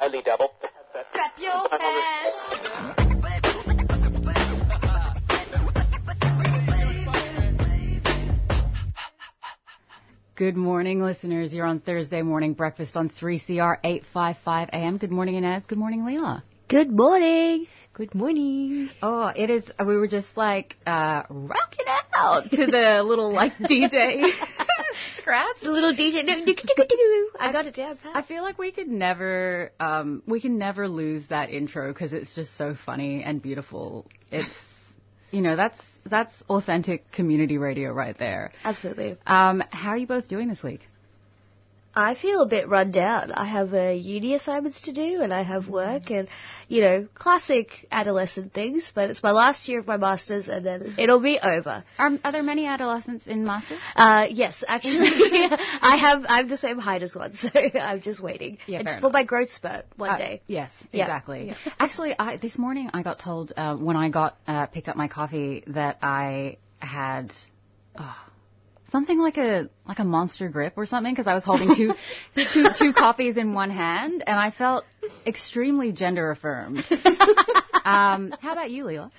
[0.00, 0.52] Only double.
[1.12, 3.08] Clap your hands.
[10.36, 11.52] Good morning, listeners.
[11.52, 14.96] You're on Thursday morning breakfast on 3CR 855 AM.
[14.98, 15.64] Good morning, Inez.
[15.66, 16.42] Good morning, Leela.
[16.68, 17.66] Good morning.
[17.92, 18.88] Good morning.
[19.02, 19.68] Oh, it is.
[19.80, 24.30] We were just like uh, rocking out to the little like DJ
[25.16, 25.60] scratch.
[25.62, 26.24] The little DJ.
[27.38, 31.28] I got it down I feel like we could never, um, we can never lose
[31.28, 34.06] that intro because it's just so funny and beautiful.
[34.30, 34.48] It's,
[35.30, 38.52] you know, that's that's authentic community radio right there.
[38.64, 39.16] Absolutely.
[39.26, 40.88] Um, how are you both doing this week?
[41.98, 43.32] I feel a bit run down.
[43.32, 46.28] I have uh, uni assignments to do and I have work and,
[46.68, 50.94] you know, classic adolescent things, but it's my last year of my master's and then
[50.96, 51.82] it'll be over.
[51.98, 53.80] Are, are there many adolescents in masters?
[53.96, 55.08] Uh, yes, actually,
[55.82, 58.58] I have, I'm the same height as one, so I'm just waiting.
[58.68, 60.42] Yeah, it's for my growth spurt one Uh, day.
[60.46, 61.04] Yes, Yeah.
[61.04, 61.52] exactly.
[61.80, 65.08] Actually, I, this morning I got told uh, when I got uh, picked up my
[65.08, 67.32] coffee that I had
[67.98, 68.16] oh,
[68.90, 71.92] something like a like a monster grip or something because I was holding two,
[72.52, 74.84] two two coffees in one hand and I felt
[75.26, 76.78] extremely gender affirmed.
[77.84, 79.10] um, how about you, Leela?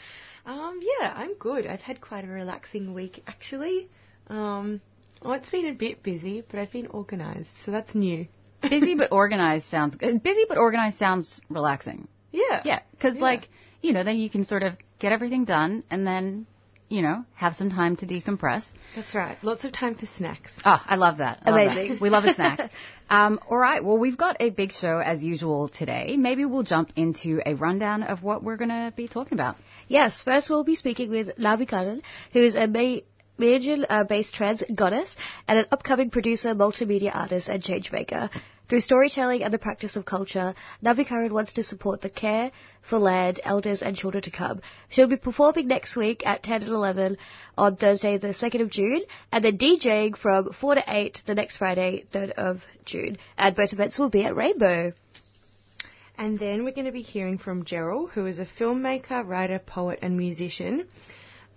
[0.45, 1.67] Um, yeah, I'm good.
[1.67, 3.90] I've had quite a relaxing week, actually.
[4.28, 4.81] Um,
[5.22, 8.28] oh, it's been a bit busy, but I've been organised, so that's new.
[8.62, 10.23] Busy but organized sounds good.
[10.23, 12.08] Busy but organized sounds relaxing.
[12.31, 12.62] Yeah.
[12.66, 13.22] Yeah, because Yeah.
[13.22, 13.50] like
[13.81, 16.45] you know, then you can sort of get everything done and then
[16.90, 18.66] you know have some time to decompress.
[18.95, 19.41] That's right.
[19.44, 20.52] Lots of time for snacks.
[20.66, 21.44] Oh, I love that.
[21.44, 21.94] I love Amazing.
[21.94, 22.02] that.
[22.02, 22.72] We love a snack.
[23.09, 23.84] um, all right.
[23.84, 26.16] Well, we've got a big show as usual today.
[26.18, 29.56] Maybe we'll jump into a rundown of what we're going to be talking about.
[29.88, 32.02] Yes, first we'll be speaking with Navi Karan,
[32.34, 33.06] who is a May-
[33.40, 35.16] Meanjin-based trans goddess
[35.47, 38.30] and an upcoming producer, multimedia artist, and changemaker.
[38.69, 40.53] Through storytelling and the practice of culture,
[40.84, 42.52] Navi Karan wants to support the care
[42.84, 44.62] for land, elders, and children to come.
[44.90, 47.18] She'll be performing next week at 10 and 11
[47.57, 51.57] on Thursday, the 2nd of June, and then DJing from 4 to 8 the next
[51.57, 53.18] Friday, 3rd of June.
[53.40, 54.94] And both events will be at Rainbow.
[56.16, 59.97] And then we're going to be hearing from Gerald, who is a filmmaker, writer, poet,
[60.03, 60.86] and musician,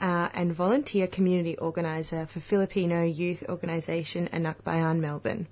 [0.00, 5.46] uh, and volunteer community organizer for Filipino youth organisation Anak Bayan Melbourne.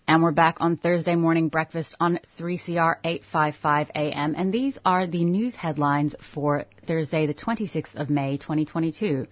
[0.07, 4.35] And we're back on Thursday morning breakfast on 3CR 855 AM.
[4.37, 9.27] And these are the news headlines for Thursday, the 26th of May, 2022.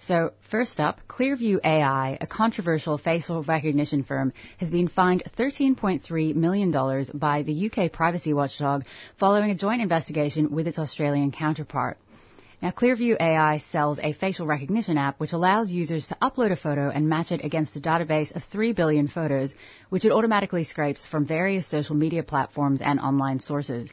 [0.00, 6.70] So, first up, Clearview AI, a controversial facial recognition firm, has been fined $13.3 million
[7.14, 8.84] by the UK privacy watchdog
[9.18, 11.98] following a joint investigation with its Australian counterpart.
[12.62, 16.90] Now, Clearview AI sells a facial recognition app which allows users to upload a photo
[16.90, 19.52] and match it against a database of 3 billion photos,
[19.90, 23.88] which it automatically scrapes from various social media platforms and online sources.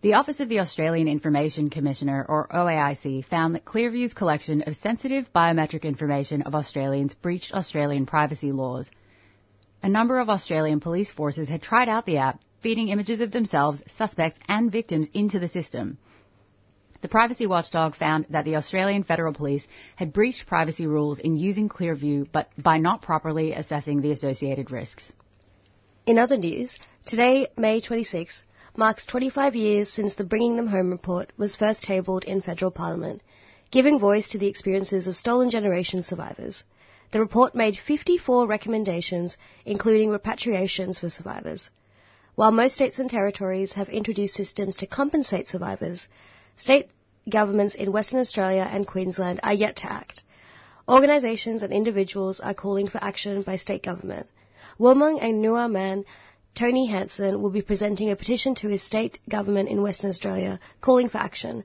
[0.00, 5.28] The Office of the Australian Information Commissioner, or OAIC, found that Clearview's collection of sensitive
[5.34, 8.88] biometric information of Australians breached Australian privacy laws.
[9.82, 13.82] A number of Australian police forces had tried out the app, feeding images of themselves,
[13.96, 15.98] suspects, and victims into the system.
[17.00, 19.66] The privacy watchdog found that the Australian Federal Police
[19.96, 25.12] had breached privacy rules in using Clearview, but by not properly assessing the associated risks.
[26.06, 28.44] In other news, today, May 26,
[28.76, 33.22] marks 25 years since the Bringing Them Home report was first tabled in federal parliament,
[33.70, 36.64] giving voice to the experiences of stolen generation survivors.
[37.12, 41.70] The report made 54 recommendations, including repatriations for survivors.
[42.34, 46.06] While most states and territories have introduced systems to compensate survivors,
[46.56, 46.88] state
[47.28, 50.22] governments in Western Australia and Queensland are yet to act.
[50.88, 54.26] Organisations and individuals are calling for action by state government.
[54.78, 56.04] Womong and Nua man
[56.54, 61.08] Tony Hanson will be presenting a petition to his state government in Western Australia calling
[61.08, 61.64] for action.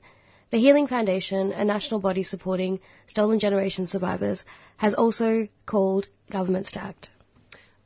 [0.50, 4.44] The Healing Foundation, a national body supporting stolen generation survivors,
[4.76, 7.10] has also called governments to act.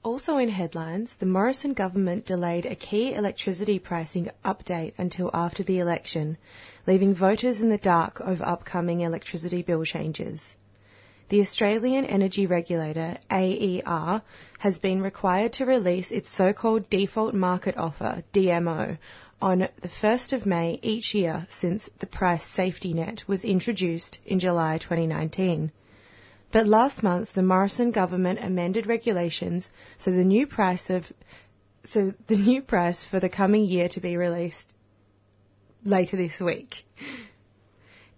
[0.04, 5.78] Also in headlines, the Morrison government delayed a key electricity pricing update until after the
[5.78, 6.36] election,
[6.86, 10.54] leaving voters in the dark over upcoming electricity bill changes.
[11.28, 14.22] The Australian Energy Regulator, AER,
[14.60, 18.96] has been required to release its so-called default market offer, DMO,
[19.40, 24.40] on the 1st of May each year since the price safety net was introduced in
[24.40, 25.70] July 2019.
[26.50, 31.04] But last month, the Morrison government amended regulations so the new price of
[31.84, 34.72] so the new price for the coming year to be released
[35.84, 36.84] later this week.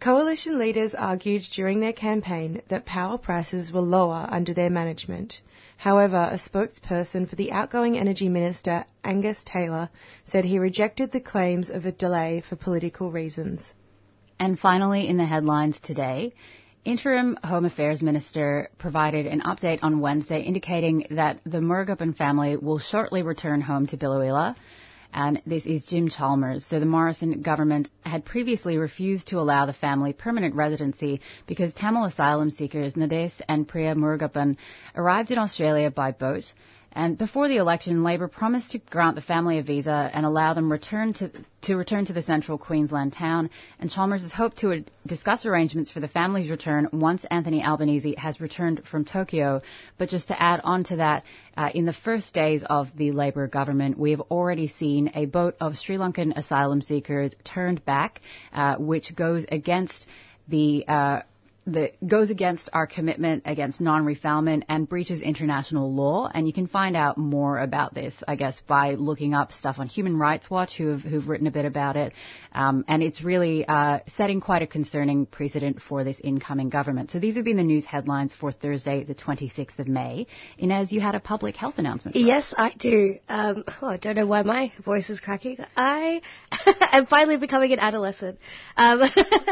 [0.00, 5.42] Coalition leaders argued during their campaign that power prices were lower under their management.
[5.76, 9.90] However, a spokesperson for the outgoing Energy Minister, Angus Taylor,
[10.24, 13.74] said he rejected the claims of a delay for political reasons.
[14.38, 16.32] And finally, in the headlines today,
[16.82, 22.78] Interim Home Affairs Minister provided an update on Wednesday indicating that the Murugappan family will
[22.78, 24.56] shortly return home to Biloela
[25.12, 26.64] and this is Jim Chalmers.
[26.66, 32.04] So the Morrison government had previously refused to allow the family permanent residency because Tamil
[32.04, 34.56] asylum seekers Nadesh and Priya Murugappan
[34.94, 36.44] arrived in Australia by boat
[36.92, 40.72] and before the election, Labor promised to grant the family a visa and allow them
[40.72, 41.30] return to,
[41.62, 43.48] to return to the central Queensland town.
[43.78, 48.40] And Chalmers has hoped to discuss arrangements for the family's return once Anthony Albanese has
[48.40, 49.62] returned from Tokyo.
[49.98, 51.24] But just to add on to that,
[51.56, 55.54] uh, in the first days of the Labor government, we have already seen a boat
[55.60, 58.20] of Sri Lankan asylum seekers turned back,
[58.52, 60.06] uh, which goes against
[60.48, 61.20] the uh,
[61.72, 66.28] that goes against our commitment against non-refoulement and breaches international law.
[66.32, 69.86] And you can find out more about this, I guess, by looking up stuff on
[69.86, 72.12] Human Rights Watch, who have who've written a bit about it.
[72.52, 77.10] Um, and it's really uh, setting quite a concerning precedent for this incoming government.
[77.10, 80.26] So these have been the news headlines for Thursday, the 26th of May.
[80.58, 82.16] Inez, you had a public health announcement.
[82.16, 83.14] Yes, I do.
[83.28, 85.58] Um, oh, I don't know why my voice is cracking.
[85.76, 86.20] I
[86.92, 88.38] am finally becoming an adolescent.
[88.76, 89.00] Um,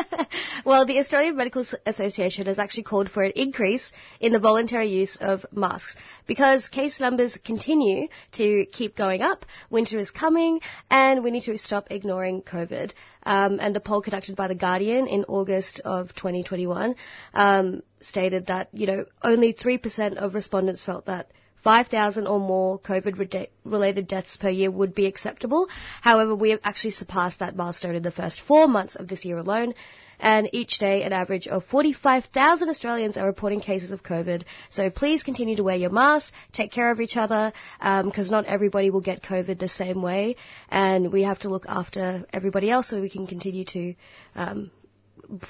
[0.65, 4.88] well, the Australian Medical Association Association has actually called for an increase in the voluntary
[4.88, 5.94] use of masks
[6.27, 9.44] because case numbers continue to keep going up.
[9.70, 10.60] Winter is coming,
[10.91, 12.93] and we need to stop ignoring COVID.
[13.24, 16.94] Um, and the poll conducted by the Guardian in August of 2021
[17.34, 21.31] um, stated that you know only three percent of respondents felt that
[21.62, 25.69] 5,000 or more COVID related deaths per year would be acceptable.
[26.00, 29.38] However, we have actually surpassed that milestone in the first four months of this year
[29.38, 29.74] alone
[30.20, 34.44] and each day an average of 45,000 Australians are reporting cases of COVID.
[34.70, 38.44] So please continue to wear your mask, take care of each other, because um, not
[38.46, 40.37] everybody will get COVID the same way,
[40.70, 43.94] and we have to look after everybody else so we can continue to
[44.34, 44.70] um,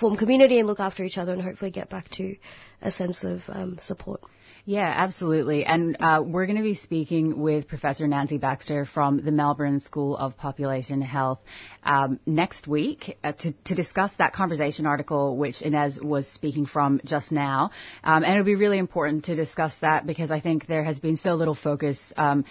[0.00, 2.36] form community and look after each other and hopefully get back to
[2.82, 4.20] a sense of um, support.
[4.68, 5.64] Yeah, absolutely.
[5.64, 10.14] And uh, we're going to be speaking with Professor Nancy Baxter from the Melbourne School
[10.14, 11.38] of Population Health
[11.84, 17.00] um, next week uh, to, to, discuss that conversation article which Inez was speaking from
[17.02, 17.70] just now.
[18.04, 21.16] Um, and it'll be really important to discuss that because I think there has been
[21.16, 22.12] so little focus.
[22.18, 22.44] Um,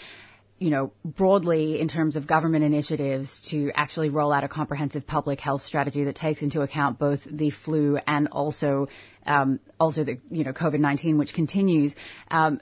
[0.60, 5.40] you know, broadly in terms of government initiatives to actually roll out a comprehensive public
[5.40, 8.88] health strategy that takes into account both the flu and also
[9.26, 11.94] um, also the you know COVID-19, which continues.
[12.32, 12.60] Um,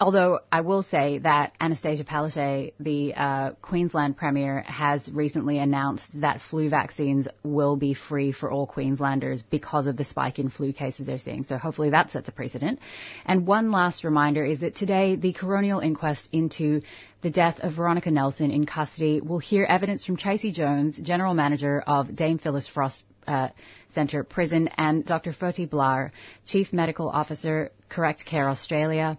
[0.00, 6.40] although I will say that Annastacia Palaszczuk, the uh, Queensland Premier, has recently announced that
[6.40, 11.06] flu vaccines will be free for all Queenslanders because of the spike in flu cases
[11.06, 11.44] they're seeing.
[11.44, 12.78] So hopefully that sets a precedent.
[13.24, 16.82] And one last reminder is that today the coronial inquest into
[17.22, 21.82] the death of Veronica Nelson in custody will hear evidence from Tracy Jones, General Manager
[21.86, 23.48] of Dame Phyllis Frost uh,
[23.94, 25.32] Centre Prison, and Dr.
[25.32, 26.10] Foti Blar,
[26.46, 29.18] Chief Medical Officer, Correct Care Australia.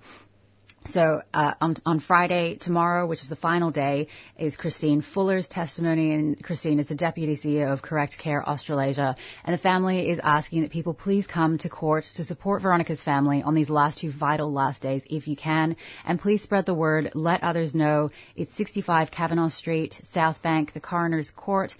[0.87, 6.13] So uh, on, on, Friday, tomorrow, which is the final day, is Christine Fuller's testimony,
[6.13, 10.61] and Christine is the Deputy CEO of Correct Care Australasia, and the family is asking
[10.61, 14.53] that people please come to court to support Veronica's family on these last two vital
[14.53, 15.75] last days if you can,
[16.05, 18.11] and please spread the word, let others know.
[18.35, 21.73] It's 65 Kavanagh Street, South Bank, the Coroner's Court,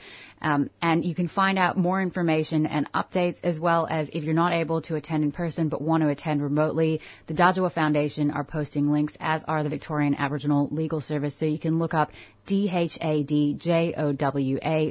[0.45, 4.35] um, and you can find out more information and updates as well as if you're
[4.35, 8.43] not able to attend in person but want to attend remotely, the Dhadjowa Foundation are
[8.43, 11.35] posting links, as are the Victorian Aboriginal Legal Service.
[11.39, 12.11] So you can look up
[12.47, 13.35] DHADJOWA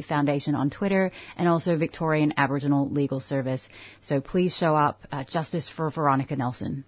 [0.07, 3.63] Foundation on Twitter and also Victorian Aboriginal Legal Service.
[4.01, 5.03] So please show up.
[5.13, 6.85] Uh, justice for Veronica Nelson.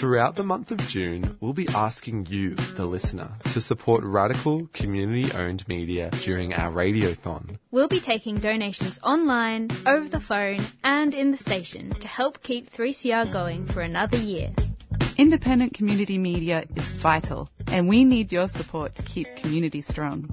[0.00, 5.32] Throughout the month of June, we'll be asking you, the listener, to support radical, community
[5.32, 7.58] owned media during our radiothon.
[7.70, 12.70] We'll be taking donations online, over the phone, and in the station to help keep
[12.72, 14.50] 3CR going for another year.
[15.16, 20.28] Independent community media is vital, and we need your support to keep community strong.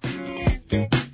[0.68, 1.05] strong.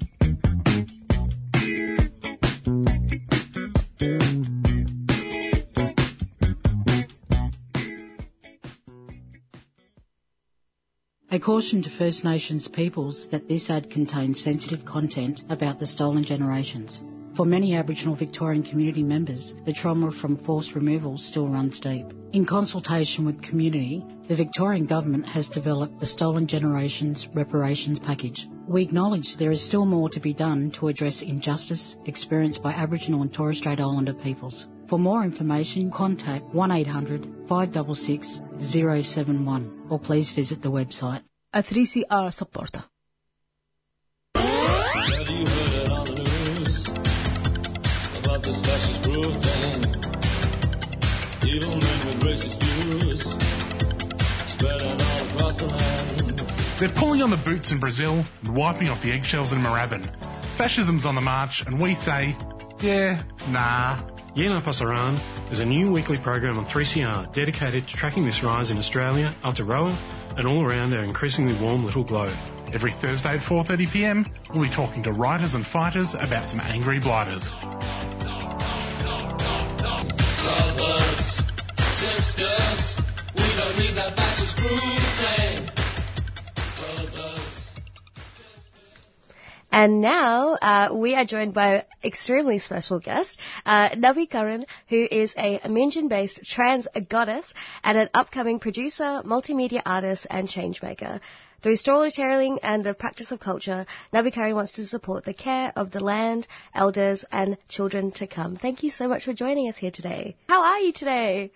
[11.33, 16.25] I caution to First Nations peoples that this ad contains sensitive content about the stolen
[16.25, 17.03] generations.
[17.35, 22.05] For many Aboriginal Victorian community members, the trauma from forced removal still runs deep.
[22.35, 28.47] In consultation with community, the Victorian Government has developed the Stolen Generations Reparations Package.
[28.69, 33.23] We acknowledge there is still more to be done to address injustice experienced by Aboriginal
[33.23, 34.67] and Torres Strait Islander peoples.
[34.93, 41.23] For more information, contact 1800 566 071 or please visit the website.
[41.55, 42.85] A 3CR supporter.
[56.79, 60.05] They're pulling on the boots in Brazil and wiping off the eggshells in Moorabbin.
[60.59, 62.37] Fascism's on the march, and we say,
[62.83, 64.12] yeah, nah.
[64.35, 65.21] Yeah Nah Pasaran
[65.53, 69.93] is a new weekly program on 3CR dedicated to tracking this rise in Australia, Aotearoa,
[70.39, 72.35] and all around our increasingly warm little globe.
[72.73, 74.25] Every Thursday at 4.30pm,
[74.55, 77.47] we'll be talking to writers and fighters about some angry blighters.
[80.41, 81.43] Brothers,
[82.01, 82.97] sisters,
[83.37, 84.57] we don't need that fascist
[89.73, 95.09] And now uh, we are joined by an extremely special guest, uh, Navi Karan, who
[95.11, 101.21] is a Meanjin-based trans goddess and an upcoming producer, multimedia artist, and changemaker.
[101.63, 105.91] Through storytelling and the practice of culture, Navi Karan wants to support the care of
[105.91, 108.57] the land, elders, and children to come.
[108.57, 110.37] Thank you so much for joining us here today.
[110.49, 111.51] How are you today?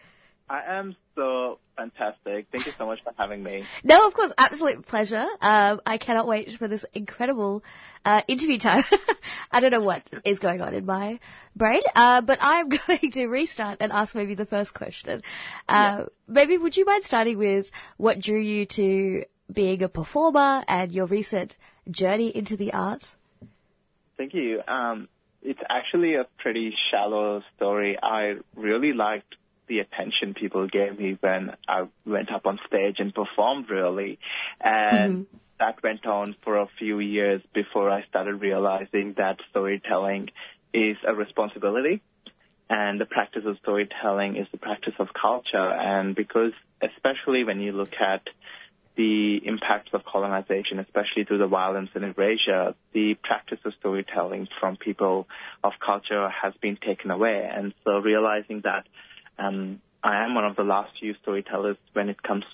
[0.48, 2.46] I am so fantastic.
[2.52, 3.64] Thank you so much for having me.
[3.82, 5.26] No, of course, absolute pleasure.
[5.40, 7.64] Um, I cannot wait for this incredible
[8.04, 8.84] uh, interview time.
[9.50, 11.18] I don't know what is going on in my
[11.56, 15.22] brain, uh, but I'm going to restart and ask maybe the first question.
[15.68, 16.04] Uh, yeah.
[16.28, 21.06] Maybe would you mind starting with what drew you to being a performer and your
[21.06, 21.56] recent
[21.90, 23.14] journey into the arts?
[24.16, 24.60] Thank you.
[24.66, 25.08] Um,
[25.42, 27.98] it's actually a pretty shallow story.
[28.02, 29.34] I really liked
[29.68, 34.18] the attention people gave me when I went up on stage and performed really.
[34.60, 35.36] And mm-hmm.
[35.58, 40.30] that went on for a few years before I started realizing that storytelling
[40.72, 42.02] is a responsibility
[42.68, 45.58] and the practice of storytelling is the practice of culture.
[45.58, 48.22] And because, especially when you look at
[48.96, 54.76] the impacts of colonization, especially through the violence and erasure, the practice of storytelling from
[54.76, 55.28] people
[55.62, 57.48] of culture has been taken away.
[57.52, 58.86] And so realizing that
[59.38, 62.44] um, I am one of the last few storytellers when it comes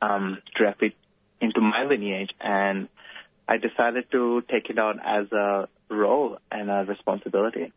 [0.00, 0.96] um, directly
[1.40, 2.88] into my lineage, and
[3.48, 7.72] I decided to take it on as a role and a responsibility.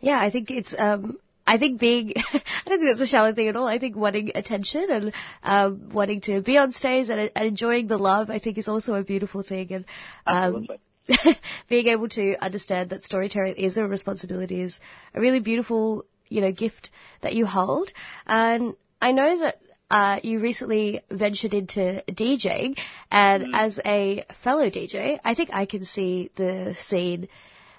[0.00, 0.74] Yeah, I think it's.
[0.76, 3.66] Um, I think being, I don't think that's a shallow thing at all.
[3.66, 7.96] I think wanting attention and um, wanting to be on stage and, and enjoying the
[7.98, 9.72] love, I think is also a beautiful thing.
[9.72, 9.84] And
[10.26, 10.68] um,
[11.68, 14.78] being able to understand that storytelling is a responsibility is
[15.14, 17.92] a really beautiful, you know, gift that you hold.
[18.26, 19.60] And I know that
[19.90, 22.78] uh, you recently ventured into DJing,
[23.10, 23.54] and Mm-hmm.
[23.54, 27.28] as a fellow DJ, I think I can see the scene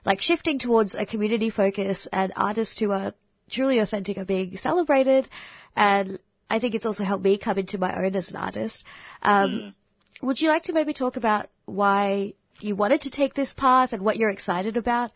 [0.05, 3.13] like shifting towards a community focus and artists who are
[3.49, 5.27] truly authentic are being celebrated.
[5.75, 8.83] And I think it's also helped me come into my own as an artist.
[9.21, 9.73] Um,
[10.21, 14.03] Would you like to maybe talk about why you wanted to take this path and
[14.03, 15.11] what you're excited about?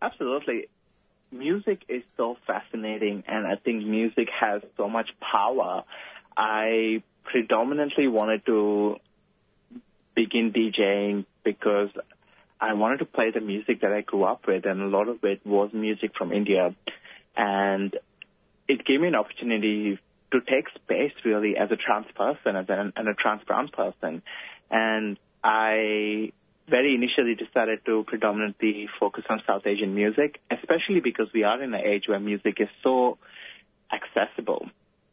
[0.00, 0.68] Absolutely.
[1.32, 5.82] Music is so fascinating, and I think music has so much power.
[6.36, 8.96] I predominantly wanted to
[10.14, 11.88] begin DJing because
[12.60, 15.24] I wanted to play the music that I grew up with, and a lot of
[15.24, 16.74] it was music from India.
[17.36, 17.96] And
[18.68, 19.98] it gave me an opportunity
[20.32, 24.22] to take space really as a trans person as an, and a trans brown person.
[24.70, 26.32] And I
[26.68, 31.74] very initially decided to predominantly focus on South Asian music, especially because we are in
[31.74, 33.18] an age where music is so
[33.92, 34.66] accessible.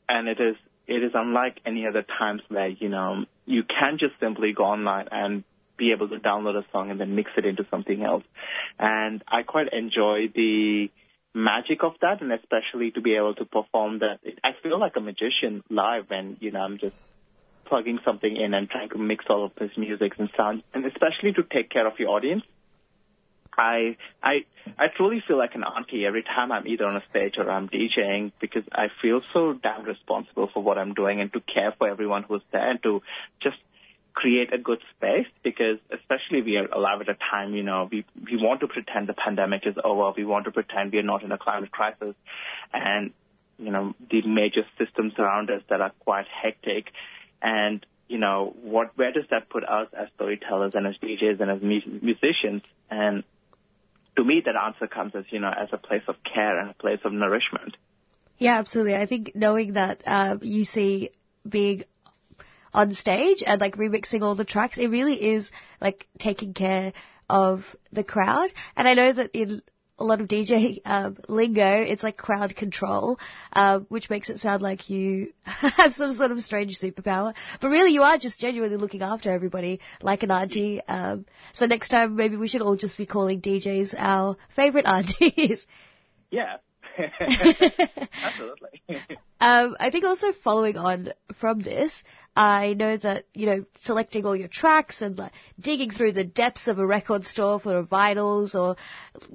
[0.08, 0.56] And it is
[0.88, 5.08] it is unlike any other times where, you know, you can just simply go online
[5.12, 5.44] and
[5.78, 8.24] be able to download a song and then mix it into something else.
[8.80, 10.90] And I quite enjoy the
[11.34, 14.20] magic of that and especially to be able to perform that.
[14.44, 16.96] I feel like a magician live when, you know, I'm just
[17.70, 21.32] plugging something in and trying to mix all of this music and sound and especially
[21.34, 22.44] to take care of your audience.
[23.58, 24.46] I I
[24.78, 27.68] I truly feel like an auntie every time I'm either on a stage or I'm
[27.70, 31.88] DJing because I feel so damn responsible for what I'm doing and to care for
[31.90, 33.02] everyone who's there and to
[33.42, 33.58] just
[34.14, 38.06] create a good space because especially we are alive at a time, you know, we
[38.30, 41.24] we want to pretend the pandemic is over, we want to pretend we are not
[41.24, 42.16] in a climate crisis
[42.74, 43.12] and
[43.58, 46.86] you know, the major systems around us that are quite hectic
[47.42, 51.52] and you know, what where does that put us as storytellers and as DJs and
[51.52, 53.24] as musicians and
[54.20, 56.74] to me, that answer comes as you know as a place of care and a
[56.74, 57.78] place of nourishment.
[58.38, 58.96] Yeah, absolutely.
[58.96, 61.12] I think knowing that um, you see
[61.48, 61.84] being
[62.74, 66.94] on stage and like remixing all the tracks, it really is like taking care
[67.30, 68.50] of the crowd.
[68.76, 69.62] And I know that in
[70.00, 73.20] a lot of DJ um, lingo, it's like crowd control,
[73.54, 77.34] uh, which makes it sound like you have some sort of strange superpower.
[77.62, 80.82] But really, you are just genuinely looking after everybody like an auntie.
[80.88, 85.66] Um, so next time, maybe we should all just be calling DJs our favorite aunties.
[86.32, 86.58] Yeah.
[88.24, 88.70] Absolutely.
[89.42, 92.04] Um, I think also following on from this,
[92.36, 96.68] I know that, you know, selecting all your tracks and like digging through the depths
[96.68, 98.76] of a record store for vinyls or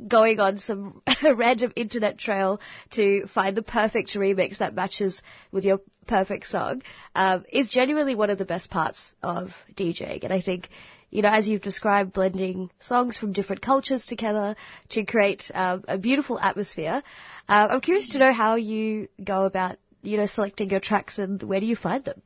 [0.07, 1.01] going on some
[1.35, 5.23] random internet trail to find the perfect remix that matches
[5.53, 6.83] with your perfect song,
[7.15, 10.23] um, is genuinely one of the best parts of DJing.
[10.23, 10.69] And I think,
[11.15, 14.57] you know, as you've described, blending songs from different cultures together
[14.91, 17.05] to create um, a beautiful atmosphere.
[17.49, 21.41] Uh, I'm curious to know how you go about, you know, selecting your tracks and
[21.41, 22.21] where do you find them?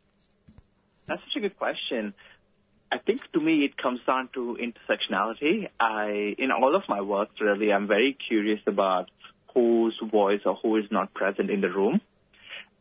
[1.07, 2.15] That's such a good question.
[2.91, 5.69] I think to me it comes down to intersectionality.
[5.79, 9.11] I, in all of my work, really, I'm very curious about
[9.53, 12.01] whose voice or who is not present in the room,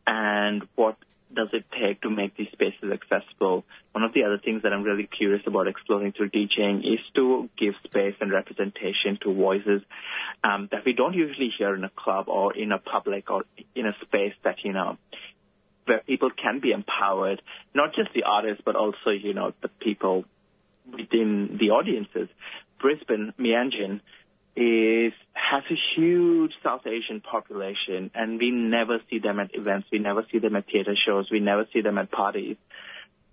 [0.06, 0.96] and what
[1.34, 3.64] does it take to make these spaces accessible.
[3.92, 7.48] One of the other things that I'm really curious about exploring through DJing is to
[7.58, 9.82] give space and representation to voices
[10.42, 13.86] um, that we don't usually hear in a club or in a public or in
[13.86, 14.96] a space that you know
[15.88, 17.40] where people can be empowered,
[17.74, 20.24] not just the artists, but also, you know, the people
[20.92, 22.28] within the audiences.
[22.78, 24.00] Brisbane, Meanjin,
[24.58, 29.86] is has a huge South Asian population, and we never see them at events.
[29.92, 31.28] We never see them at theater shows.
[31.30, 32.56] We never see them at parties,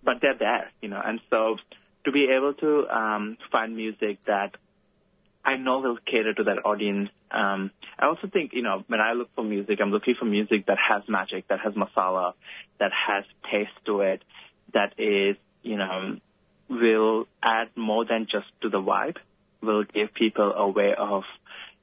[0.03, 1.01] but they're there, you know.
[1.03, 1.57] And so,
[2.05, 4.51] to be able to um, find music that
[5.43, 7.09] I know will cater to that audience.
[7.31, 10.67] Um, I also think, you know, when I look for music, I'm looking for music
[10.67, 12.33] that has magic, that has masala,
[12.79, 14.23] that has taste to it,
[14.73, 16.17] that is, you know,
[16.69, 19.17] will add more than just to the vibe,
[19.65, 21.23] will give people a way of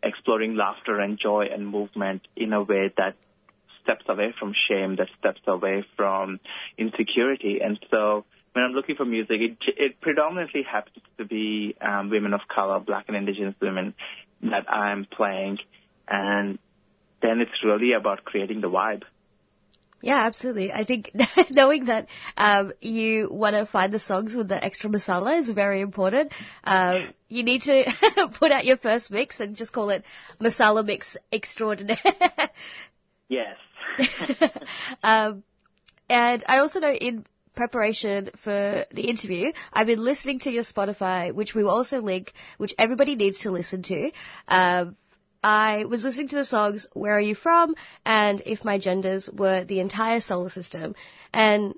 [0.03, 3.15] exploring laughter and joy and movement in a way that
[3.83, 6.41] steps away from shame, that steps away from
[6.79, 7.61] insecurity.
[7.63, 12.35] And so when I'm looking for music, it, it predominantly happens to be um, women
[12.35, 13.95] of color, black and indigenous women
[14.43, 15.59] that I'm playing.
[16.09, 16.59] And
[17.21, 19.03] then it's really about creating the vibe.
[20.03, 20.73] Yeah, absolutely.
[20.73, 21.13] I think
[21.51, 25.81] knowing that um, you want to find the songs with the extra masala is very
[25.81, 26.33] important.
[26.65, 27.85] Um, you need to
[28.39, 30.05] put out your first mix and just call it
[30.41, 31.99] masala mix extraordinaire.
[33.29, 33.57] Yes.
[35.03, 35.43] um,
[36.11, 37.25] and I also know in
[37.57, 42.33] preparation for the interview, I've been listening to your Spotify, which we will also link,
[42.59, 44.11] which everybody needs to listen to.
[44.49, 44.97] Um,
[45.43, 47.75] I was listening to the songs Where Are You From
[48.07, 50.95] and If My Genders were the entire solar system.
[51.33, 51.75] And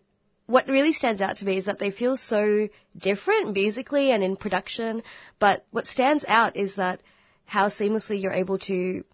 [0.47, 4.37] what really stands out to me is that they feel so different musically and in
[4.37, 5.03] production,
[5.39, 7.01] but what stands out is that
[7.47, 9.05] how seamlessly you're able to,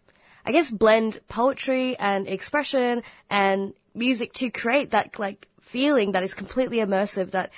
[0.44, 6.34] I guess, blend poetry and expression and music to create that like feeling that is
[6.34, 7.50] completely immersive that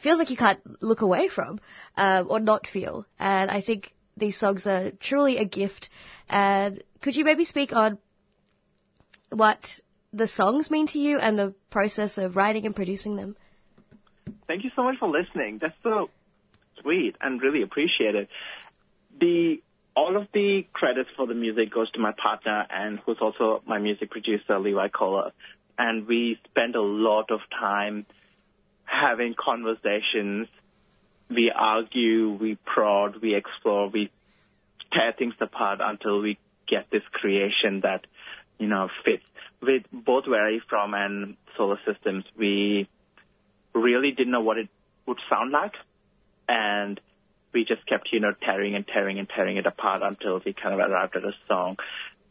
[0.00, 1.58] feels like you can't look away from
[1.96, 3.06] um, or not feel.
[3.18, 5.90] And I think these songs are truly a gift.
[6.28, 7.98] And could you maybe speak on
[9.30, 9.80] what
[10.12, 13.36] the songs mean to you and the process of writing and producing them?
[14.46, 15.58] Thank you so much for listening.
[15.60, 16.10] That's so
[16.80, 18.28] sweet and really appreciate it.
[19.20, 19.56] The
[19.94, 23.78] all of the credits for the music goes to my partner and who's also my
[23.78, 25.32] music producer, Levi Kohler.
[25.78, 28.04] And we spend a lot of time
[28.84, 30.48] having conversations.
[31.28, 34.10] We argue, we prod, we explore, we
[34.92, 38.06] tear things apart until we get this creation that,
[38.58, 39.24] you know, fits.
[39.60, 42.88] With both You From and Solar Systems, we
[43.74, 44.68] really didn't know what it
[45.06, 45.74] would sound like.
[46.48, 47.00] And
[47.52, 50.74] we just kept, you know, tearing and tearing and tearing it apart until we kind
[50.74, 51.76] of arrived at a song,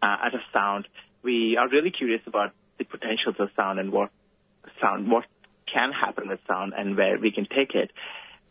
[0.01, 0.87] uh, at a sound.
[1.23, 4.11] We are really curious about the potentials of sound and what
[4.79, 5.25] sound, what
[5.71, 7.91] can happen with sound and where we can take it.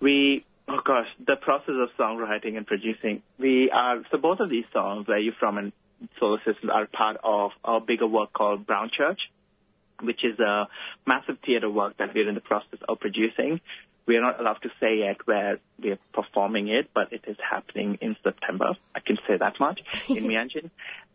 [0.00, 3.22] We, oh gosh, the process of songwriting and producing.
[3.38, 5.72] We are, so both of these songs, Where You From and
[6.18, 9.20] Solar Systems, are part of a bigger work called Brown Church,
[10.02, 10.68] which is a
[11.06, 13.60] massive theater work that we're in the process of producing.
[14.06, 17.36] We are not allowed to say yet where we are performing it, but it is
[17.38, 18.74] happening in September.
[18.94, 20.70] I can say that much in Meanjin.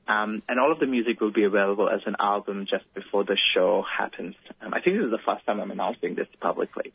[0.08, 3.38] Um, and all of the music will be available as an album just before the
[3.54, 4.36] show happens.
[4.62, 6.94] Um, I think this is the first time I'm announcing this publicly.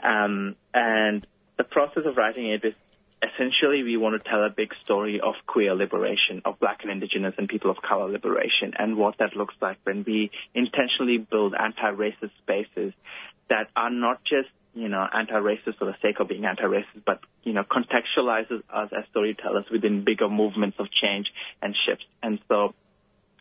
[0.00, 1.26] Um, and
[1.56, 2.74] the process of writing it is
[3.22, 7.34] essentially we want to tell a big story of queer liberation, of black and indigenous
[7.38, 12.30] and people of color liberation, and what that looks like when we intentionally build anti-racist
[12.42, 12.92] spaces
[13.48, 17.52] that are not just you know, anti-racist for the sake of being anti-racist, but, you
[17.52, 21.28] know, contextualizes us as storytellers within bigger movements of change
[21.62, 22.04] and shifts.
[22.22, 22.74] And so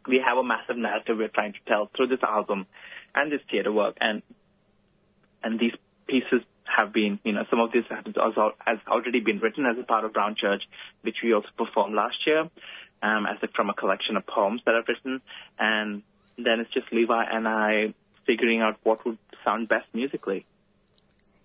[0.08, 2.68] we have a massive narrative we're trying to tell through this album
[3.16, 3.98] and this theater work.
[4.00, 4.22] And,
[5.44, 5.74] and these
[6.08, 8.06] pieces have been, you know, some of this has,
[8.60, 10.64] has already been written as a part of Brown Church,
[11.02, 12.42] which we also performed last year,
[13.02, 15.22] um, as a, from a collection of poems that I've written.
[15.58, 16.04] And
[16.38, 17.94] then it's just Levi and I
[18.28, 20.46] figuring out what would sound best musically.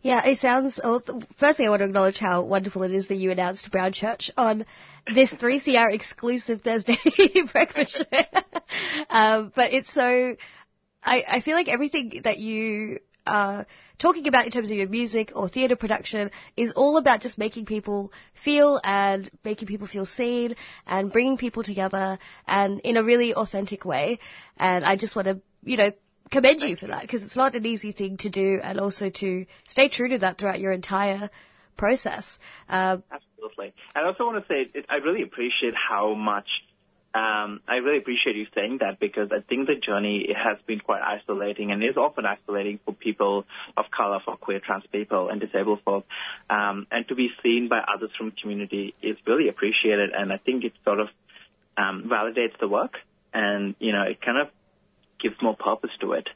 [0.01, 0.79] Yeah, it sounds.
[0.83, 1.01] Oh,
[1.41, 4.65] firstly, I want to acknowledge how wonderful it is that you announced Brown Church on
[5.13, 6.97] this 3CR exclusive Thursday
[7.53, 8.41] breakfast show.
[9.11, 10.37] um, but it's so.
[11.03, 13.67] I, I feel like everything that you are
[13.99, 17.67] talking about in terms of your music or theatre production is all about just making
[17.67, 18.13] people
[18.45, 20.55] feel and making people feel seen
[20.87, 24.19] and bringing people together and in a really authentic way.
[24.57, 25.91] And I just want to, you know,
[26.31, 29.47] commend you for that because it's not an easy thing to do and also to
[29.69, 31.31] stay true to that throughout your entire
[31.77, 32.39] process.
[32.69, 33.73] Um, Absolutely.
[33.95, 36.47] I also want to say it, I really appreciate how much
[37.15, 40.79] um, I really appreciate you saying that because I think the journey it has been
[40.79, 43.45] quite isolating and is often isolating for people
[43.77, 46.07] of color, for queer, trans people, and disabled folks.
[46.51, 50.65] Um, and to be seen by others from community is really appreciated, and I think
[50.65, 51.09] it sort of
[51.79, 52.93] um, validates the work,
[53.33, 54.49] and you know it kind of
[55.21, 56.29] gives more purpose to it.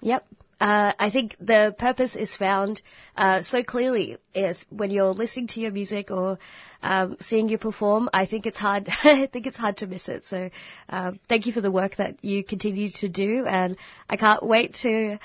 [0.00, 0.26] Yep.
[0.60, 2.82] Uh, I think the purpose is found
[3.16, 6.38] uh, so clearly is when you're listening to your music or
[6.82, 8.08] um, seeing you perform.
[8.12, 8.88] I think it's hard.
[9.04, 10.22] I think it's hard to miss it.
[10.24, 10.50] So,
[10.88, 13.76] uh, thank you for the work that you continue to do, and
[14.08, 15.18] I can't wait to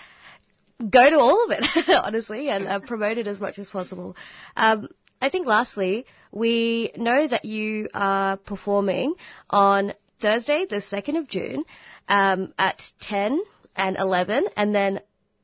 [0.80, 1.66] go to all of it,
[2.04, 4.16] honestly, and uh, promote it as much as possible.
[4.56, 4.90] Um,
[5.22, 9.14] I think lastly, we know that you are performing
[9.50, 11.64] on Thursday, the 2nd of June,
[12.08, 13.42] um, at 10
[13.76, 15.02] and 11, and then,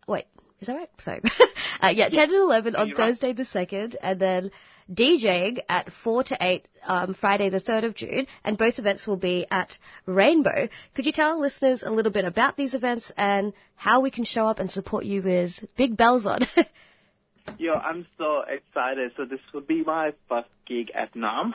[0.08, 0.26] wait,
[0.60, 0.90] is that right?
[1.00, 1.22] Sorry.
[1.82, 4.52] uh, yeah, 10 and 11 on Thursday the 2nd, and then
[4.92, 9.18] DJing at 4 to 8 um, Friday the 3rd of June, and both events will
[9.18, 10.68] be at Rainbow.
[10.94, 14.26] Could you tell our listeners a little bit about these events and how we can
[14.26, 16.42] show up and support you with big bells on?
[17.58, 19.12] Yo, I'm so excited.
[19.18, 21.54] So this will be my first gig at Naarm.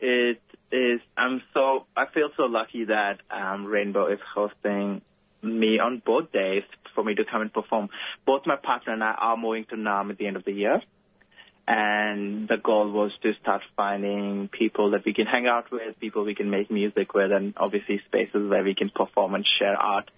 [0.00, 0.40] It
[0.72, 5.02] is, I'm so, I feel so lucky that um, Rainbow is hosting
[5.42, 6.62] me on both days
[6.94, 7.88] for me to come and perform.
[8.26, 10.80] Both my partner and I are moving to Naarm at the end of the year.
[11.68, 16.24] And the goal was to start finding people that we can hang out with, people
[16.24, 20.10] we can make music with, and obviously spaces where we can perform and share art.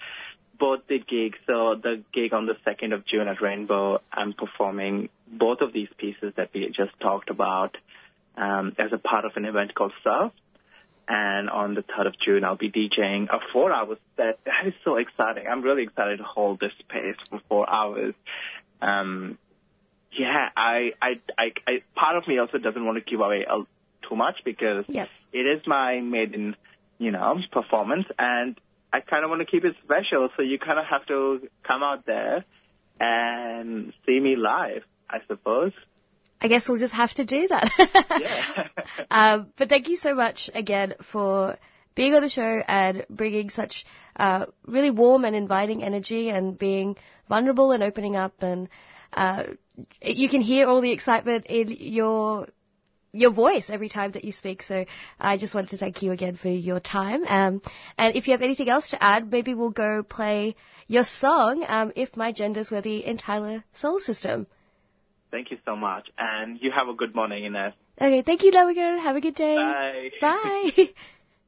[0.58, 5.08] Both the gigs, so the gig on the 2nd of June at Rainbow, I'm performing
[5.26, 7.76] both of these pieces that we just talked about
[8.36, 10.32] um, as a part of an event called Surf.
[11.08, 14.38] And on the 3rd of June, I'll be DJing a four hour set.
[14.44, 15.44] That is so exciting.
[15.50, 18.14] I'm really excited to hold this space for four hours.
[18.80, 19.36] Um,
[20.12, 23.62] yeah, I, I, I, I, part of me also doesn't want to give away uh,
[24.08, 25.08] too much because Yes.
[25.32, 26.56] it is my maiden,
[26.98, 28.56] you know, performance and
[28.92, 30.28] I kind of want to keep it special.
[30.36, 32.44] So you kind of have to come out there
[33.00, 35.72] and see me live, I suppose.
[36.42, 37.70] I guess we'll just have to do that.
[38.20, 38.66] Yeah.
[39.10, 41.56] um, but thank you so much again for
[41.94, 43.84] being on the show and bringing such
[44.16, 46.96] uh, really warm and inviting energy and being
[47.28, 48.68] vulnerable and opening up and
[49.12, 49.44] uh,
[50.00, 52.48] you can hear all the excitement in your
[53.12, 54.62] your voice every time that you speak.
[54.62, 54.86] So
[55.20, 57.24] I just want to thank you again for your time.
[57.26, 57.60] Um,
[57.98, 61.92] and if you have anything else to add, maybe we'll go play your song, um,
[61.94, 64.46] If My Genders Were the Entire Solar System.
[65.32, 66.08] Thank you so much.
[66.18, 67.72] And you have a good morning, Inez.
[68.00, 68.98] Okay, thank you, Navigator.
[68.98, 69.56] Have a good day.
[69.56, 70.10] Bye.
[70.20, 70.84] Bye.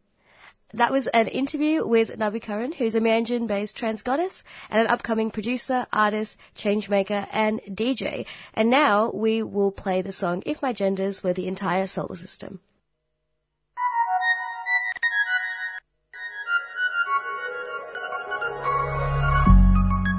[0.73, 4.33] that was an interview with Navi Karan, who's a Meanjin-based trans goddess
[4.71, 8.25] and an upcoming producer, artist, changemaker, and DJ.
[8.55, 12.61] And now we will play the song If My Genders Were the Entire Solar System.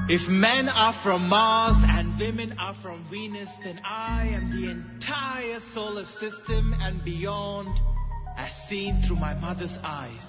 [0.08, 5.60] If men are from Mars and women are from Venus, then I am the entire
[5.74, 7.78] solar system and beyond,
[8.38, 10.22] as seen through my mother's eyes.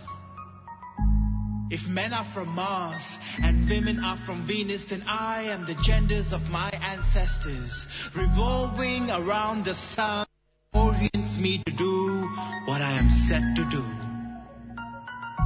[1.69, 3.01] If men are from Mars
[3.39, 9.65] and women are from Venus, then I am the genders of my ancestors, revolving around
[9.65, 10.27] the sun,
[10.73, 12.29] orients me to do
[12.67, 13.83] what I am set to do.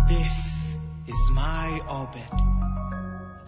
[0.08, 0.32] This
[1.08, 2.59] is my orbit.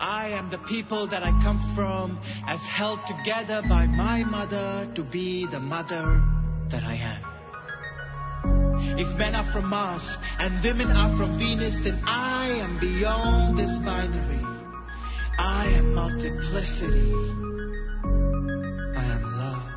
[0.02, 5.04] I am the people that I come from, as held together by my mother to
[5.04, 6.20] be the mother
[6.72, 7.22] that I am.
[8.98, 10.04] If men are from Mars
[10.40, 14.44] and women are from Venus, then I am beyond this binary.
[15.38, 17.14] I am multiplicity.
[18.98, 19.68] I am love.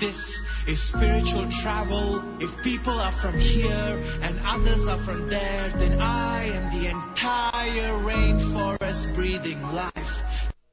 [0.00, 0.31] This
[0.68, 2.22] is spiritual travel.
[2.40, 7.98] If people are from here and others are from there, then I am the entire
[8.04, 9.92] rainforest breathing life.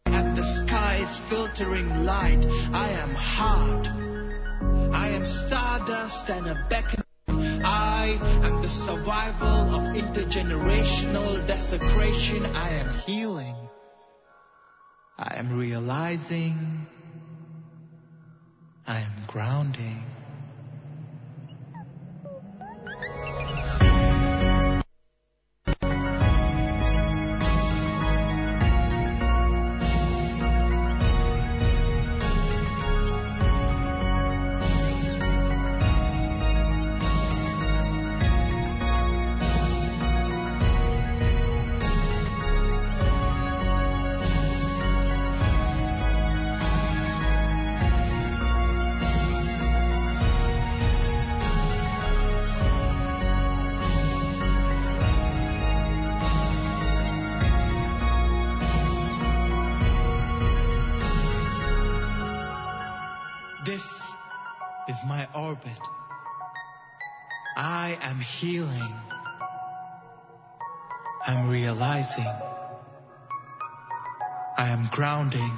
[0.06, 2.46] And the sky's filtering light.
[2.74, 3.88] I am heart.
[4.94, 7.04] I am stardust and a beacon.
[7.64, 12.46] I am the survival of intergenerational desecration.
[12.46, 13.56] I am healing.
[15.18, 16.88] I am realizing.
[18.90, 20.04] I am grounding.
[65.50, 65.82] Orbit.
[67.58, 68.94] I am healing.
[71.26, 72.28] I'm realizing.
[74.58, 75.52] I am grounding.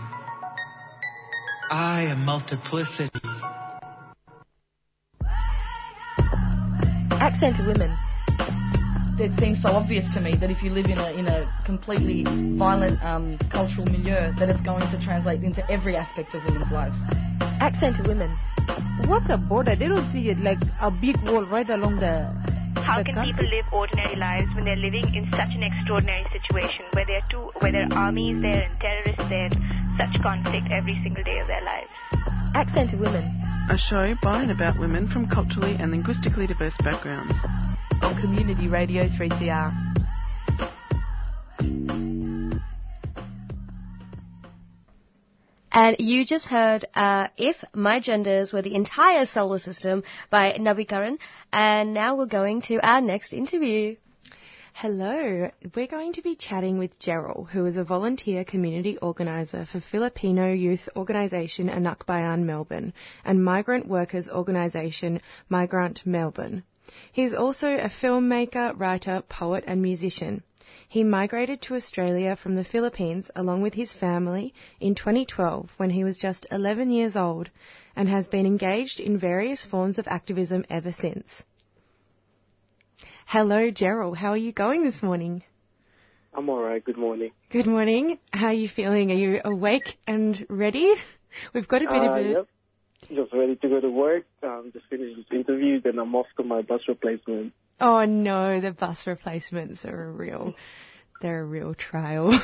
[1.70, 3.20] I am multiplicity.
[7.12, 7.98] Accented women.
[9.20, 12.24] It seems so obvious to me that if you live in a in a completely
[12.58, 16.96] violent um, cultural milieu, that it's going to translate into every aspect of women's lives.
[17.60, 18.36] Accented women.
[19.08, 19.76] What's a border?
[19.76, 22.30] They don't see it like a big wall right along the.
[22.82, 23.34] How the can country.
[23.34, 27.30] people live ordinary lives when they're living in such an extraordinary situation where there are
[27.30, 29.50] two, where there are armies there and terrorists there,
[29.98, 31.90] such conflict every single day of their lives?
[32.56, 33.24] Accented women.
[33.70, 37.36] A show by and about women from culturally and linguistically diverse backgrounds.
[38.02, 39.92] On Community Radio 3CR.
[45.74, 50.86] And you just heard uh, If My Genders Were the Entire Solar System by Navi
[50.86, 51.18] Karan.
[51.54, 53.96] And now we're going to our next interview.
[54.74, 59.80] Hello, we're going to be chatting with Gerald, who is a volunteer community organiser for
[59.80, 66.64] Filipino youth organisation Anak Bayan Melbourne and migrant workers organisation Migrante Melbourne.
[67.14, 70.44] He's also a filmmaker, writer, poet, and musician.
[70.88, 76.04] He migrated to Australia from the Philippines along with his family in 2012 when he
[76.04, 77.50] was just 11 years old
[77.96, 81.44] and has been engaged in various forms of activism ever since.
[83.26, 84.18] Hello, Gerald.
[84.18, 85.44] How are you going this morning?
[86.34, 86.84] I'm alright.
[86.84, 87.32] Good morning.
[87.50, 88.20] Good morning.
[88.32, 89.12] How are you feeling?
[89.12, 90.94] Are you awake and ready?
[91.54, 92.30] We've got a bit uh, of a.
[92.30, 92.48] Yep.
[93.10, 94.26] Just ready to go to work.
[94.44, 95.82] Um, just finished this interview.
[95.82, 97.54] Then I'm off to my bus replacement.
[97.84, 100.54] Oh no, the bus replacements are a real,
[101.20, 102.40] they're a real trial.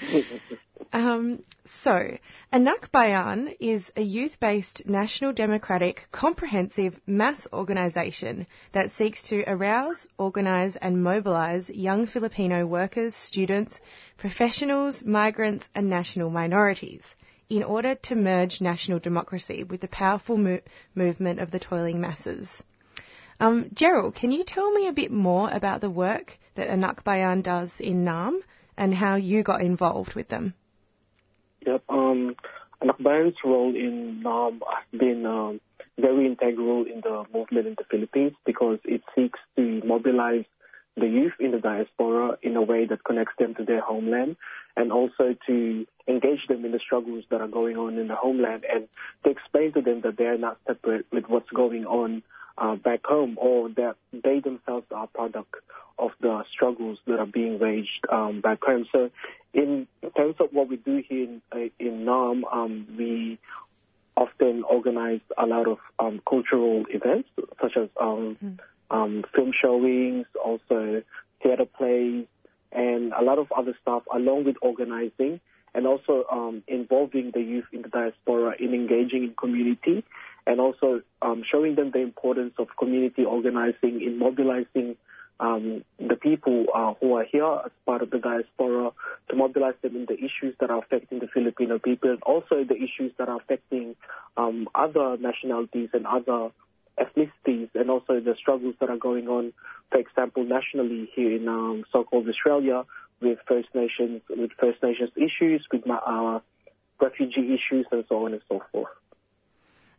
[0.92, 1.42] um,
[1.82, 2.16] so,
[2.52, 10.76] Anak Bayan is a youth-based national democratic comprehensive mass organisation that seeks to arouse, organise
[10.76, 13.80] and mobilise young Filipino workers, students,
[14.16, 17.02] professionals, migrants and national minorities
[17.50, 20.60] in order to merge national democracy with the powerful mo-
[20.94, 22.62] movement of the toiling masses.
[23.42, 27.42] Um, Gerald, can you tell me a bit more about the work that Anak Bayan
[27.42, 28.38] does in Naarm
[28.76, 30.54] and how you got involved with them?
[31.66, 31.82] Yep.
[31.88, 32.36] Um,
[32.80, 35.60] Anak Bayan's role in Naarm has been um,
[35.98, 40.44] very integral in the movement in the Philippines because it seeks to mobilize
[40.96, 44.36] the youth in the diaspora in a way that connects them to their homeland
[44.76, 48.64] and also to engage them in the struggles that are going on in the homeland
[48.72, 48.86] and
[49.24, 52.22] to explain to them that they're not separate with what's going on
[52.58, 55.54] uh, back home or that they themselves are product
[55.98, 58.86] of the struggles that are being waged um, back home.
[58.92, 59.10] So
[59.54, 59.86] in
[60.16, 63.38] terms of what we do here in, uh, in Naarm, um, we
[64.16, 67.28] often organize a lot of um, cultural events
[67.60, 68.58] such as um,
[68.90, 71.02] um, film showings, also
[71.42, 72.26] theater plays,
[72.70, 75.40] and a lot of other stuff, along with organizing
[75.74, 80.04] and also um, involving the youth in the diaspora in engaging in community
[80.46, 84.96] and also um, showing them the importance of community organizing in mobilizing
[85.40, 88.90] um, the people uh, who are here as part of the diaspora
[89.28, 92.76] to mobilize them in the issues that are affecting the Filipino people and also the
[92.76, 93.96] issues that are affecting
[94.36, 96.50] um, other nationalities and other
[96.98, 99.52] ethnicities and also the struggles that are going on,
[99.90, 102.84] for example, nationally here in um, so-called Australia
[103.20, 106.40] with First Nations, with First Nations issues, with uh,
[107.00, 108.90] refugee issues, and so on and so forth.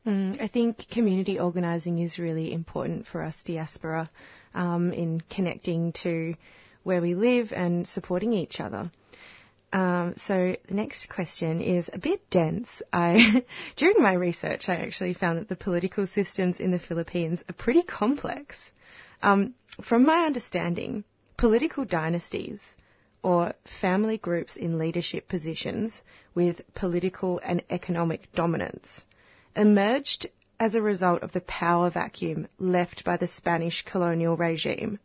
[0.06, 4.10] Mm, I think community organising is really important for us diaspora
[4.54, 6.34] um, in connecting to
[6.84, 8.92] where we live and supporting each other.
[9.72, 12.82] Um, so the next question is a bit dense.
[12.92, 13.44] I,
[13.78, 17.82] during my research, I actually found that the political systems in the Philippines are pretty
[17.82, 18.58] complex.
[19.22, 21.06] Um, from my understanding,
[21.38, 22.60] political dynasties
[23.24, 26.02] or family groups in leadership positions
[26.36, 29.06] with political and economic dominance
[29.56, 30.28] emerged
[30.60, 35.00] as a result of the power vacuum left by the Spanish colonial regime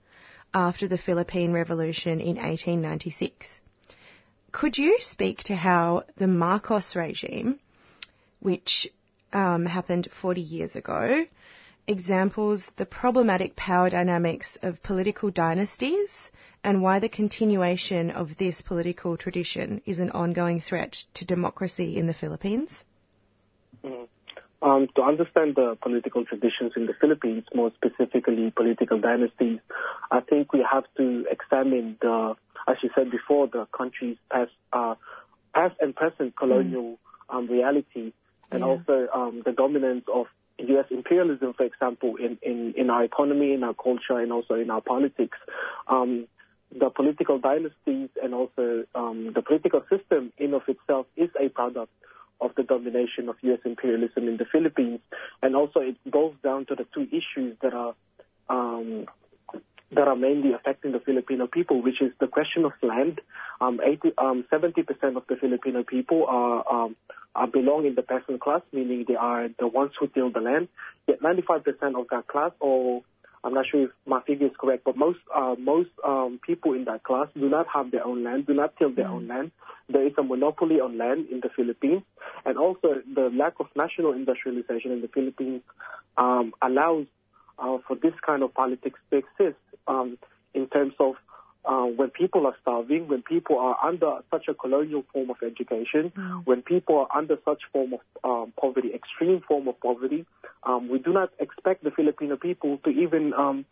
[0.54, 3.60] after the Philippine Revolution in 1896.
[4.52, 7.60] Could you speak to how the Marcos regime,
[8.40, 8.88] which
[9.32, 11.26] um, happened 40 years ago,
[11.86, 16.10] examples the problematic power dynamics of political dynasties
[16.62, 22.06] and why the continuation of this political tradition is an ongoing threat to democracy in
[22.06, 22.84] the Philippines?
[23.84, 24.08] Mm.
[24.60, 29.60] Um, to understand the political traditions in the Philippines, more specifically political dynasties,
[30.10, 32.34] I think we have to examine the,
[32.66, 34.96] as you said before, the country's past, uh,
[35.54, 36.98] past and present colonial
[37.30, 37.36] mm.
[37.36, 38.12] um, reality,
[38.50, 38.66] and Yeah.
[38.66, 40.26] also um, the dominance of
[40.58, 40.86] U.S.
[40.90, 44.80] imperialism, for example, in, in, in our economy, in our culture, and also in our
[44.80, 45.38] politics.
[45.86, 46.26] Um,
[46.76, 51.92] the political dynasties and also um, the political system in of itself is a product
[52.40, 53.60] of the domination of U.S.
[53.64, 55.00] imperialism in the Philippines,
[55.42, 57.94] and also it boils down to the two issues that are
[58.48, 59.06] um,
[59.90, 63.20] that are mainly affecting the Filipino people, which is the question of land.
[63.60, 66.96] Um, 80, um, 70% of the Filipino people are, um,
[67.34, 70.68] are belong in the peasant class, meaning they are the ones who till the land.
[71.06, 73.02] Yet 95% of that class, or
[73.44, 76.84] I'm not sure if my figure is correct, but most uh, most um, people in
[76.84, 79.52] that class do not have their own land, do not till their own land.
[79.88, 82.02] There is a monopoly on land in the Philippines,
[82.44, 85.62] and also the lack of national industrialization in the Philippines
[86.16, 87.06] um, allows
[87.58, 90.18] uh, for this kind of politics to exist um,
[90.54, 91.14] in terms of
[91.68, 96.10] uh, when people are starving, when people are under such a colonial form of education,
[96.44, 100.24] when people are under such form of um, poverty, extreme form of poverty,
[100.62, 103.66] um, we do not expect the Filipino people to even um,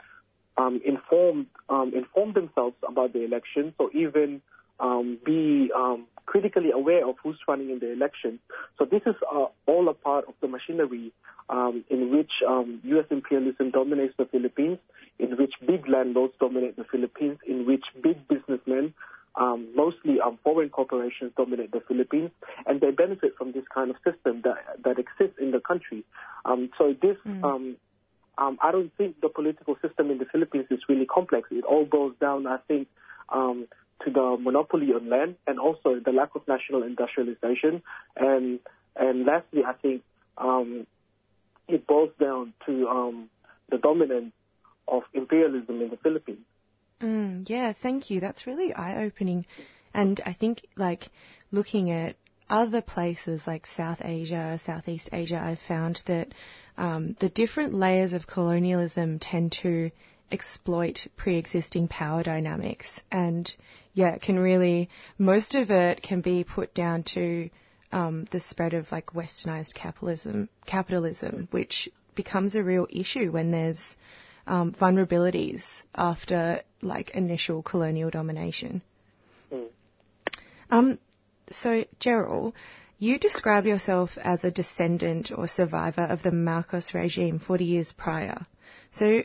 [0.59, 3.74] um, inform um, inform themselves about the election.
[3.78, 4.42] So even
[4.81, 8.39] um, be um, critically aware of who's running in the election.
[8.79, 11.12] So this is uh, all a part of the machinery
[11.49, 13.07] um, in which um, U.S.
[13.11, 14.79] imperialism dominates the Philippines,
[15.18, 18.93] in which big landlords dominate the Philippines, in which big businessmen,
[19.37, 22.31] um, mostly um, foreign corporations, dominate the Philippines,
[22.66, 26.05] and they benefit from this kind of system that that exists in the country.
[26.45, 27.16] Um, so this.
[27.43, 27.77] Um,
[28.39, 31.49] um, I don't think the political system in the Philippines is really complex.
[31.51, 32.87] It all boils down, I think,
[33.31, 33.66] um,
[34.05, 37.82] to the monopoly on land and also the lack of national industrialization.
[38.16, 38.61] And
[38.94, 40.03] and lastly, I think
[40.38, 40.86] um,
[41.68, 43.28] it boils down to um,
[43.70, 44.32] the dominance
[44.88, 46.44] of imperialism in the Philippines.
[47.01, 48.20] Mm, yeah, thank you.
[48.20, 49.44] That's really eye opening.
[49.92, 51.09] And I think, like,
[51.51, 52.16] looking at
[52.49, 56.28] other places like South Asia, Southeast Asia, I've found that
[56.78, 59.90] um, the different layers of colonialism tend to
[60.31, 63.55] exploit pre-existing power dynamics and
[63.95, 67.49] yeah it can really most of it can be put down to
[67.93, 73.97] um, the spread of like westernized capitalism capitalism which becomes a real issue when there's
[74.49, 75.62] um, vulnerabilities
[75.95, 78.83] after like initial colonial domination
[79.53, 79.68] Mm.
[80.70, 80.99] um,
[81.53, 82.53] so Gerald
[82.99, 88.47] you describe yourself as a descendant or survivor of the Marcos regime 40 years prior.
[88.93, 89.22] So,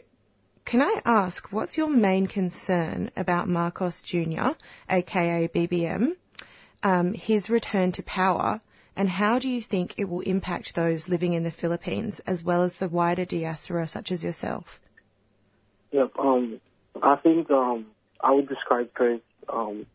[0.65, 4.51] can I ask, what's your main concern about Marcos Jr.,
[4.89, 6.15] aka BBM,
[6.83, 8.61] um, his return to power,
[8.95, 12.63] and how do you think it will impact those living in the Philippines as well
[12.63, 14.65] as the wider diaspora such as yourself?
[15.91, 16.11] Yep.
[16.19, 16.61] Um,
[17.01, 17.87] I think um,
[18.21, 19.85] I would describe first um,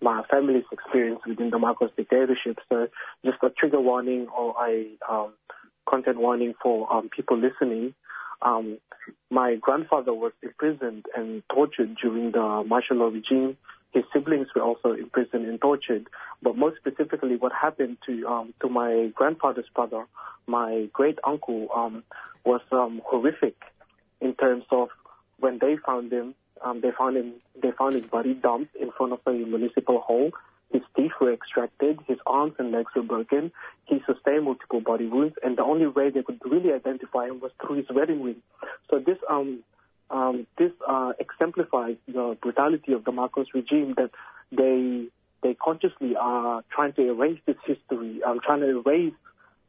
[0.00, 2.58] my family's experience within the Marcos dictatorship.
[2.68, 2.88] So
[3.24, 5.32] just a trigger warning or a um,
[5.88, 7.94] content warning for um, people listening.
[8.44, 8.78] Um,
[9.30, 13.56] my grandfather was imprisoned and tortured during the martial law regime.
[13.92, 16.06] His siblings were also imprisoned and tortured.
[16.42, 20.04] But most specifically, what happened to um, to my grandfather's brother,
[20.46, 22.04] my great uncle, um,
[22.44, 23.56] was um, horrific
[24.20, 24.88] in terms of
[25.38, 29.12] when they found him, um, they found him, they found his body dumped in front
[29.12, 30.30] of a municipal hall.
[30.74, 33.52] His teeth were extracted, his arms and legs were broken.
[33.84, 37.52] He sustained multiple body wounds, and the only way they could really identify him was
[37.60, 38.42] through his wedding ring.
[38.90, 39.62] So this um,
[40.10, 44.10] um, this uh, exemplifies the brutality of the Marcos regime that
[44.50, 45.06] they
[45.44, 49.14] they consciously are trying to erase this history, um, trying to erase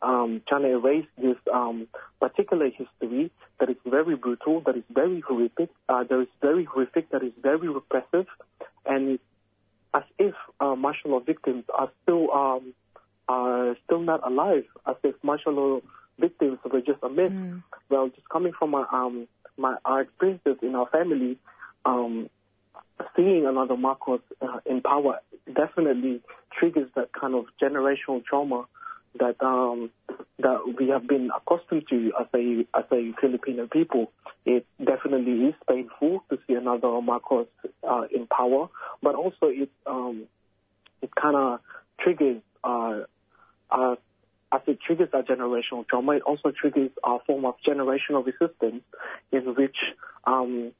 [0.02, 1.88] um, trying to erase this um,
[2.20, 3.30] particular history
[3.60, 7.34] that is very brutal, that is very horrific, uh, that is very horrific, that is
[7.44, 8.26] very repressive,
[8.88, 9.20] and
[9.96, 12.74] as if uh, martial law victims are still um,
[13.28, 15.80] are still not alive, as if martial law
[16.20, 17.32] victims were just a myth.
[17.90, 19.28] Well, just coming from my um,
[19.58, 21.38] my our experiences in our family,
[21.86, 22.30] um,
[23.16, 25.20] seeing another Marcos uh, in power
[25.56, 26.22] definitely
[26.58, 28.66] triggers that kind of generational trauma
[29.20, 29.90] that um,
[30.40, 34.12] that we have been accustomed to as a as a Filipino people.
[34.46, 37.48] It definitely is painful to see another Marcos
[37.88, 38.70] uh, in power,
[39.02, 40.26] but also it um,
[41.02, 41.60] it kind of
[42.00, 43.02] triggers uh,
[43.72, 43.96] uh,
[44.52, 46.14] as it triggers our generational trauma.
[46.14, 48.84] It also triggers a form of generational resistance
[49.32, 49.78] in which
[50.26, 50.72] um,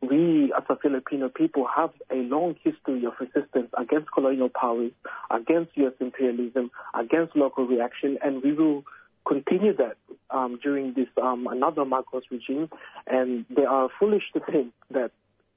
[0.00, 4.92] we as a Filipino people have a long history of resistance against colonial powers,
[5.30, 5.94] against U.S.
[6.00, 8.84] imperialism, against local reaction, and we will
[9.26, 9.96] continue that
[10.30, 12.70] um, during this um, another Marcos regime.
[13.06, 15.10] And they are foolish to think that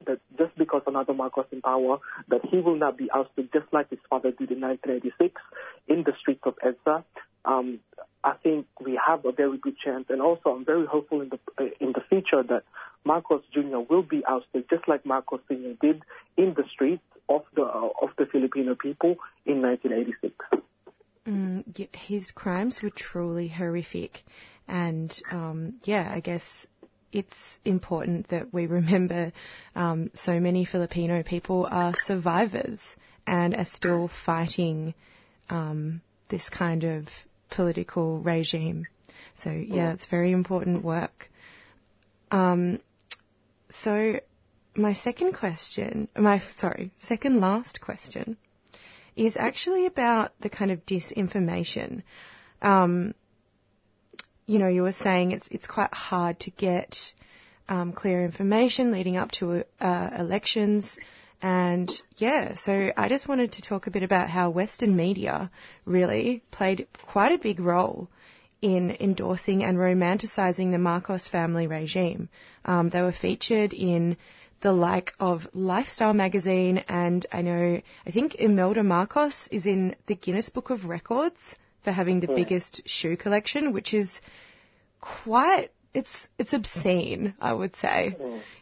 [0.05, 1.99] that just because another Marcos in power,
[2.29, 5.41] that he will not be ousted just like his father did in 1986
[5.87, 7.03] in the streets of Edsa.
[7.45, 7.79] Um,
[8.23, 11.39] I think we have a very good chance, and also I'm very hopeful in the
[11.57, 12.63] uh, in the future that
[13.03, 13.79] Marcos Jr.
[13.89, 15.73] will be ousted just like Marcos Sr.
[15.81, 16.03] did
[16.37, 20.35] in the streets of the uh, of the Filipino people in 1986.
[21.27, 24.23] Mm, his crimes were truly horrific,
[24.67, 26.43] and um, yeah, I guess
[27.11, 29.31] it's important that we remember
[29.75, 32.81] um, so many Filipino people are survivors
[33.27, 34.93] and are still fighting
[35.49, 37.07] um, this kind of
[37.49, 38.87] political regime.
[39.35, 41.29] So yeah, it's very important work.
[42.31, 42.79] Um,
[43.83, 44.19] so
[44.75, 48.37] my second question, my sorry, second last question
[49.15, 52.03] is actually about the kind of disinformation.
[52.61, 53.13] Um,
[54.45, 56.95] you know, you were saying it's it's quite hard to get
[57.69, 60.97] um, clear information leading up to uh, elections,
[61.41, 65.49] and yeah, so I just wanted to talk a bit about how Western media
[65.85, 68.09] really played quite a big role
[68.61, 72.29] in endorsing and romanticising the Marcos family regime.
[72.63, 74.17] Um, they were featured in
[74.61, 80.15] the like of Lifestyle magazine, and I know, I think Imelda Marcos is in the
[80.15, 82.35] Guinness Book of Records for having the Yeah.
[82.35, 84.19] biggest shoe collection, which is
[84.99, 85.71] quite.
[85.93, 88.15] It's it's obscene, I would say.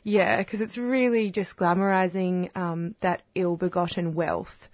[0.03, 4.67] Yeah, because it's really just glamorizing um, that ill-begotten wealth.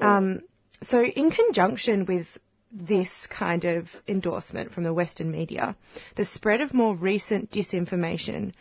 [0.00, 0.40] Um,
[0.88, 2.26] so, in conjunction with
[2.72, 5.76] this kind of endorsement from the Western media,
[6.16, 8.52] the spread of more recent disinformation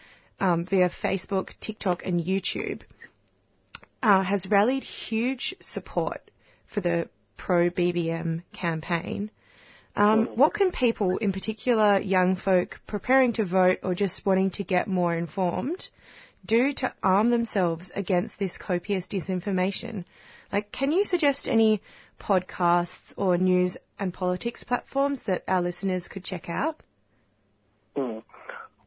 [0.42, 2.82] um, via Facebook, TikTok, and YouTube
[4.04, 6.30] uh, has rallied huge support
[6.74, 7.08] for the
[7.42, 9.32] pro BBM campaign.
[9.96, 14.64] Um, what can people, in particular young folk preparing to vote or just wanting to
[14.64, 15.90] get more informed,
[16.46, 20.06] do to arm themselves against this copious disinformation?
[20.54, 21.82] Like, can you suggest any
[22.20, 26.78] podcasts or news and politics platforms that our listeners could check out?
[27.98, 28.22] Mm.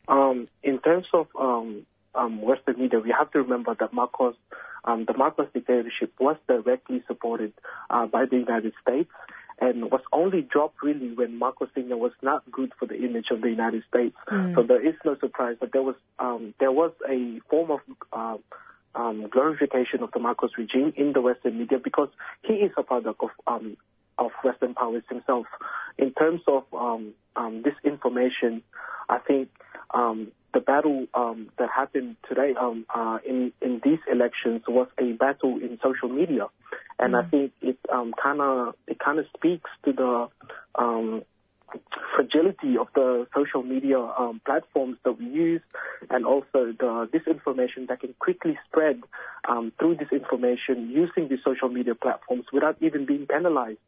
[0.06, 4.34] Um, in terms of um, um, Western media, we have to remember that Marcos,
[4.84, 7.52] um, the Marcos dictatorship was directly supported
[7.90, 9.10] uh, by the United States
[9.60, 11.96] and was only dropped really when Marcos Sr.
[11.96, 14.16] was not good for the image of the United States.
[14.28, 14.54] Mm.
[14.54, 17.80] So there is no surprise that there was um, there was a form of
[18.12, 18.36] uh,
[18.94, 22.08] um, glorification of the Marcos regime in the Western media because
[22.42, 23.76] he is a product of um,
[24.18, 25.46] of Western powers himself.
[25.98, 28.62] In terms of um, um, this information,
[29.08, 29.48] I think
[29.92, 35.12] um, the battle um, that happened today um, uh, in in these elections was a
[35.12, 36.46] battle in social media,
[36.98, 37.76] and I think it
[38.22, 40.28] kind of it kind of speaks to the
[40.76, 41.22] um,
[42.14, 45.62] fragility of the social media um, platforms that we use,
[46.10, 49.02] and also the disinformation that can quickly spread
[49.48, 53.78] um, through disinformation using these social media platforms without even being penalized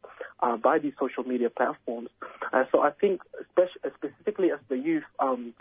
[0.41, 2.09] uh, by these social media platforms.
[2.51, 5.53] Uh, so I think, spec- specifically as the youth, um,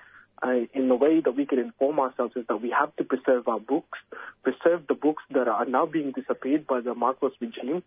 [0.42, 3.48] uh, in the way that we can inform ourselves is that we have to preserve
[3.48, 3.98] our books,
[4.42, 7.82] preserve the books that are now being disappeared by the Marcos regime,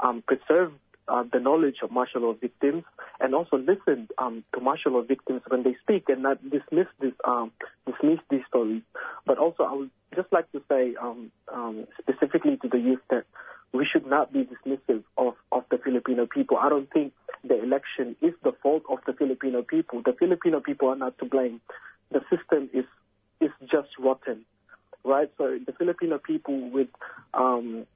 [0.00, 0.72] um, preserve
[1.08, 2.84] uh, the knowledge of martial law victims,
[3.20, 7.12] and also listen um, to martial law victims when they speak and not dismiss this
[7.24, 7.52] um,
[7.86, 8.82] dismiss these stories.
[9.26, 13.24] But also, I would just like to say um, um, specifically to the youth that
[13.72, 16.56] we should not be dismissive of, of the Filipino people.
[16.56, 20.00] I don't think the election is the fault of the Filipino people.
[20.04, 21.60] The Filipino people are not to blame.
[22.12, 22.84] The system is
[23.40, 24.44] is just rotten,
[25.04, 25.30] right?
[25.36, 26.88] So the Filipino people with
[27.34, 27.86] um,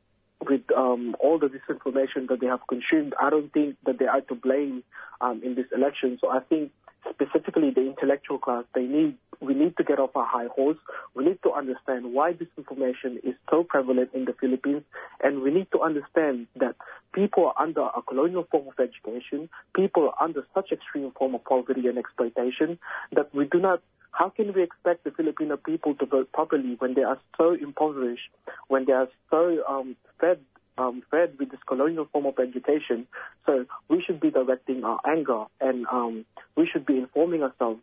[0.46, 4.20] with um, all the disinformation that they have consumed, I don't think that they are
[4.22, 4.84] to blame
[5.20, 6.18] um, in this election.
[6.20, 6.70] So I think
[7.10, 10.78] specifically the intellectual class, they need we need to get off our high horse.
[11.14, 14.82] We need to understand why disinformation is so prevalent in the Philippines,
[15.22, 16.74] and we need to understand that
[17.12, 19.48] people are under a colonial form of education.
[19.76, 22.78] People are under such extreme form of poverty and exploitation
[23.12, 23.80] that we do not
[24.10, 28.30] how can we expect the Filipino people to vote properly when they are so impoverished,
[28.68, 30.40] when they are so um, fed
[30.76, 33.06] um, fed with this colonial form of education?
[33.46, 36.24] So we should be directing our anger and um,
[36.56, 37.80] we should be informing ourselves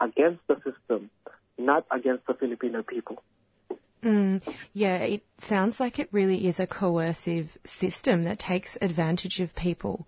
[0.00, 1.10] against the system,
[1.58, 3.22] not against the Filipino people.
[4.02, 4.42] Mm,
[4.74, 10.06] yeah, it sounds like it really is a coercive system that takes advantage of people.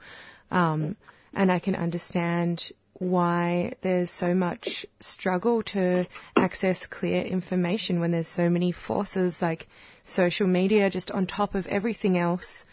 [0.50, 0.96] Um,
[1.32, 2.62] and I can understand
[2.98, 9.66] why there's so much struggle to access clear information when there's so many forces like
[10.04, 12.64] social media just on top of everything else.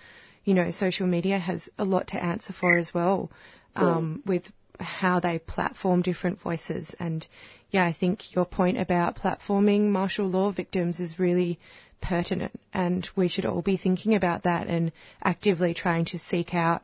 [0.45, 3.31] You know, social media has a lot to answer for as well
[3.75, 4.43] um, with
[4.79, 6.95] how they platform different voices.
[6.99, 7.25] And
[7.71, 11.59] yeah, I think your point about platforming martial law victims is really
[12.01, 14.91] pertinent, and we should all be thinking about that and
[15.23, 16.83] actively trying to seek out,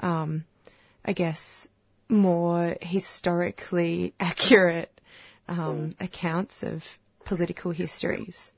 [0.00, 0.44] um,
[1.04, 1.66] I guess,
[2.08, 5.00] more historically accurate
[5.48, 6.82] um, accounts of
[7.24, 8.52] political histories.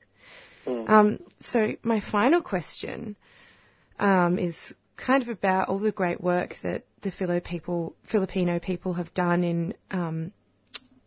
[0.65, 3.15] Um, so my final question
[3.99, 4.55] um, is
[4.95, 9.43] kind of about all the great work that the Filo people, Filipino people have done
[9.43, 10.31] in, um,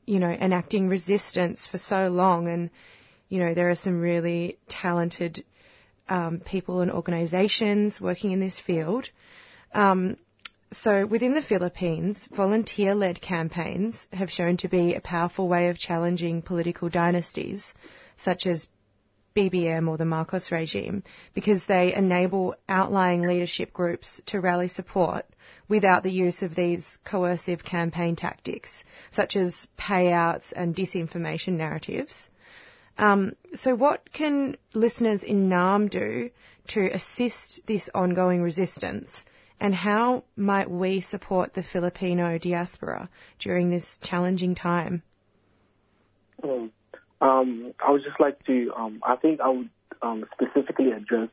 [0.06, 2.70] you know, enacting resistance for so long, and
[3.28, 5.44] you know there are some really talented
[6.08, 9.08] um, people and organisations working in this field.
[9.72, 10.16] Um,
[10.72, 16.42] so within the Philippines, volunteer-led campaigns have shown to be a powerful way of challenging
[16.42, 17.72] political dynasties,
[18.16, 18.66] such as
[19.36, 21.02] BBM or the Marcos regime
[21.34, 25.26] because they enable outlying leadership groups to rally support
[25.68, 28.70] without the use of these coercive campaign tactics,
[29.10, 32.28] such as payouts and disinformation narratives.
[32.96, 36.30] Um, so, what can listeners in Naarm do
[36.68, 39.10] to assist this ongoing resistance
[39.60, 45.02] And how might we support the Filipino diaspora during this challenging time?
[46.42, 46.72] Um,
[47.20, 49.70] um, I would just like to, um, I think I would
[50.02, 51.30] um, specifically address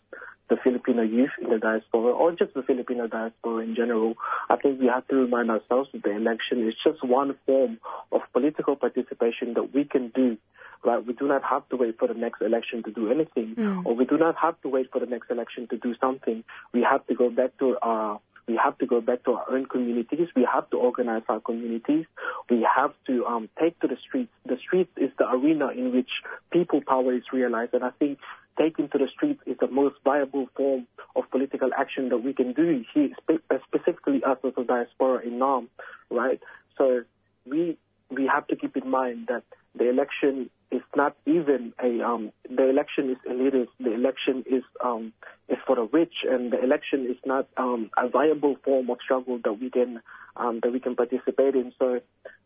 [0.52, 4.16] the Filipino youth in the diaspora or just the Filipino diaspora in general.
[4.50, 7.80] I think we have to remind ourselves that the election is just one form
[8.12, 10.38] of political participation that we can do.
[10.84, 11.06] Right?
[11.06, 13.86] We do not have to wait for the next election to do anything, Mm.
[13.86, 16.44] or we do not have to wait for the next election to do something.
[16.74, 19.66] We have to go back to our we have to go back to our own
[19.68, 20.28] communities.
[20.36, 22.06] We have to organize our communities.
[22.50, 24.32] We have to um, take to the streets.
[24.46, 26.10] The streets is the arena in which
[26.52, 28.18] people power is realized, and I think
[28.58, 32.54] taking to the streets is the most viable form of political action that we can
[32.54, 32.84] do
[33.30, 35.68] uh, specifically us as a diaspora in Naarm,
[36.10, 36.40] right?
[36.78, 37.04] So
[37.46, 37.78] we
[38.10, 39.44] we have to keep in mind that
[39.76, 43.70] the election is not even a um, the election is elitist.
[43.80, 45.14] The election is um,
[45.50, 49.40] is for the rich, and the election is not um, a viable form of struggle
[49.44, 50.02] that we can
[50.36, 51.74] um, that we can participate in.
[51.78, 52.00] So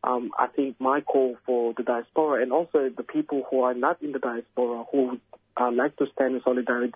[0.04, 4.02] um, I think my call for the diaspora and also the people who are not
[4.02, 5.20] in the diaspora who
[5.58, 6.94] uh, like to stand in solidarity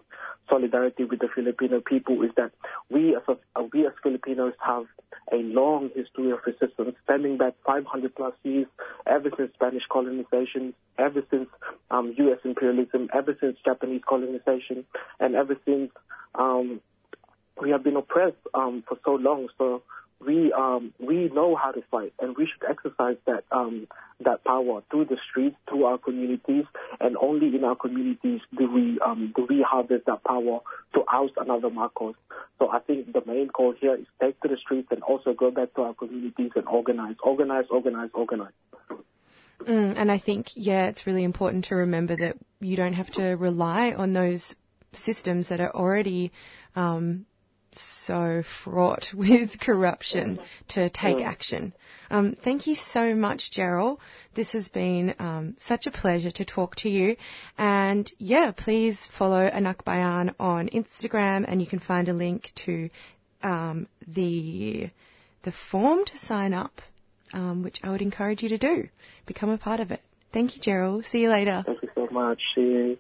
[0.50, 2.52] solidarity with the Filipino people is that
[2.90, 4.86] we as a, uh, we as Filipinos have
[5.32, 8.68] a long history of resistance, stemming back 500 plus years,
[9.06, 11.50] ever since Spanish colonization, ever since
[11.92, 12.40] um, U.S.
[12.44, 14.86] imperialism, ever since Japanese colonization,
[15.20, 15.92] and ever since
[16.36, 16.82] um,
[17.62, 19.50] we have been oppressed um, for so long.
[19.58, 19.84] So
[20.26, 23.88] we um, we know how to fight, and we should exercise that um,
[24.22, 26.66] that power through the streets, through our communities,
[27.00, 30.60] and only in our communities do we um, do we harvest that power
[30.94, 32.16] to oust another Marcos.
[32.60, 35.52] So I think the main call here is take to the streets and also go
[35.52, 38.52] back to our communities and organize, organize, organize, organize.
[39.62, 43.36] Mm, and I think, yeah, it's really important to remember that you don't have to
[43.36, 44.56] rely on those
[44.94, 46.32] systems that are already
[46.76, 47.26] um,
[48.08, 50.40] so fraught with corruption
[50.70, 51.74] to take action.
[52.10, 54.00] Um, thank you so much, Gerald.
[54.36, 57.16] This has been um, such a pleasure to talk to you.
[57.58, 62.90] And yeah, please follow Anak Bayan on Instagram, and you can find a link to
[63.44, 64.90] um, the
[65.44, 66.82] the form to sign up,
[67.34, 68.90] um, which I would encourage you to do.
[69.26, 70.02] Become a part of it.
[70.32, 71.06] Thank you, Gerald.
[71.06, 71.64] See you later.
[71.66, 72.40] Thank you so much.
[72.56, 72.98] See you.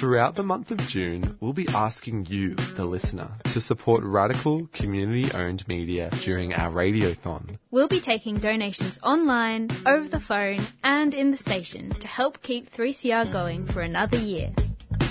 [0.00, 5.30] Throughout the month of June, we'll be asking you, the listener, to support radical, community
[5.30, 7.58] owned media during our radiothon.
[7.70, 12.72] We'll be taking donations online, over the phone, and in the station to help keep
[12.72, 14.54] 3CR going for another year.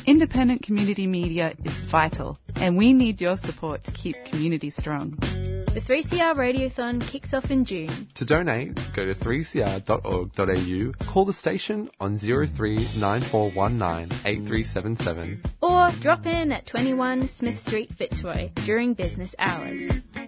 [0.08, 5.20] Independent community media is vital, and we need your support to keep community strong.
[5.72, 8.08] The 3CR Radiothon kicks off in June.
[8.16, 15.44] To donate, go to 3cr.org.au, call the station on 039419 8377.
[15.62, 19.80] Or drop in at 21 Smith Street, Fitzroy during business hours.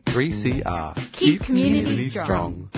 [0.10, 1.12] 3CR.
[1.14, 2.70] Keep community strong.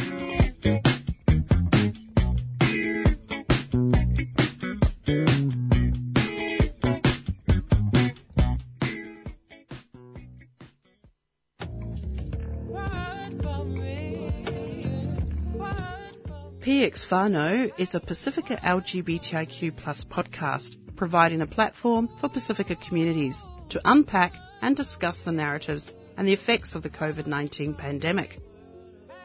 [16.84, 23.80] PX Whānau is a Pacifica LGBTIQ plus podcast providing a platform for Pacifica communities to
[23.86, 28.38] unpack and discuss the narratives and the effects of the COVID-19 pandemic.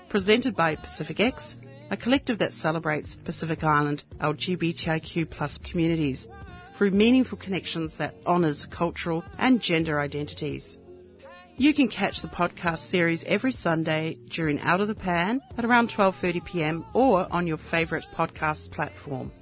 [0.08, 1.56] Presented by Pacific X,
[1.90, 6.28] a collective that celebrates Pacific Island LGBTIQ plus communities
[6.76, 10.78] through meaningful connections that honours cultural and gender identities.
[11.60, 15.90] You can catch the podcast series every Sunday during Out of the Pan at around
[15.90, 16.84] 12:30 p.m.
[16.94, 19.32] or on your favourite podcast platform.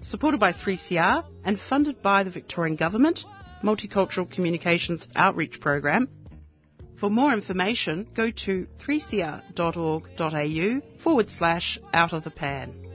[0.00, 3.24] Supported by 3CR and funded by the Victorian Government
[3.62, 6.08] Multicultural Communications Outreach Program.
[6.98, 12.85] For more information, go to 3cr.org.au forward slash out of the pan.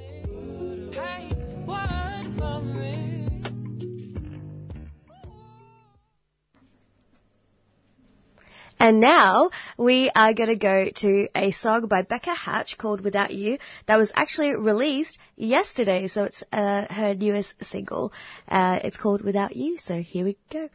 [8.82, 13.32] And now we are going to go to a song by Becca Hatch called Without
[13.32, 16.08] You that was actually released yesterday.
[16.08, 18.12] So it's uh, her newest single.
[18.48, 19.78] Uh, it's called Without You.
[19.78, 20.68] So here we go.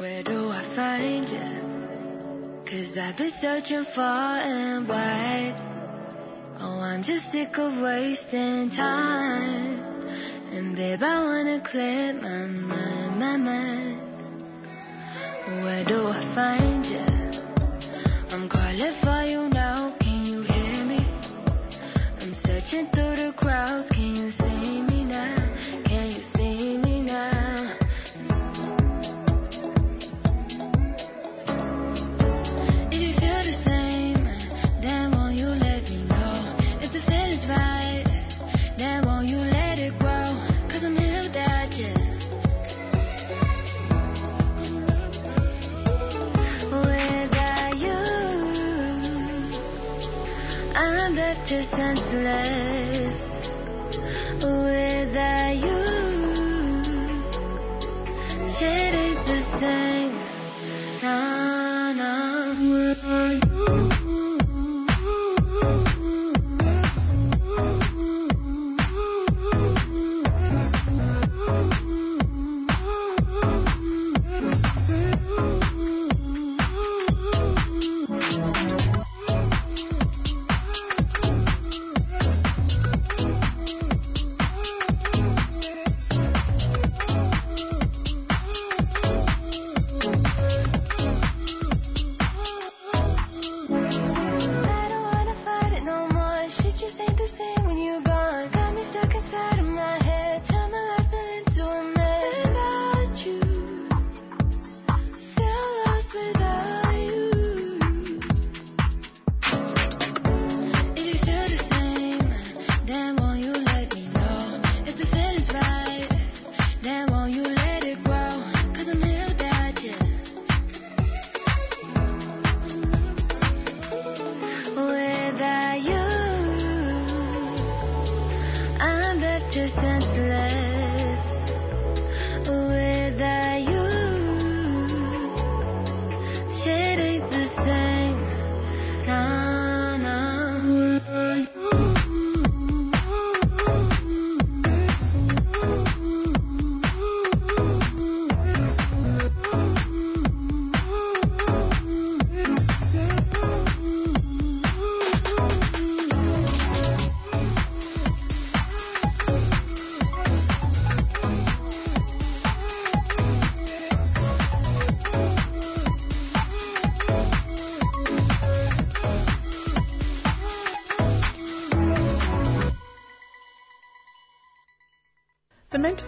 [0.00, 2.64] Where do I find you?
[2.64, 5.54] Cause I've been searching far and wide.
[6.60, 9.80] Oh, I'm just sick of wasting time.
[10.50, 14.05] And babe, I wanna clear my mind, my mind.
[15.46, 16.98] Where do I find you?
[18.30, 19.15] I'm calling for
[52.26, 52.75] senseless.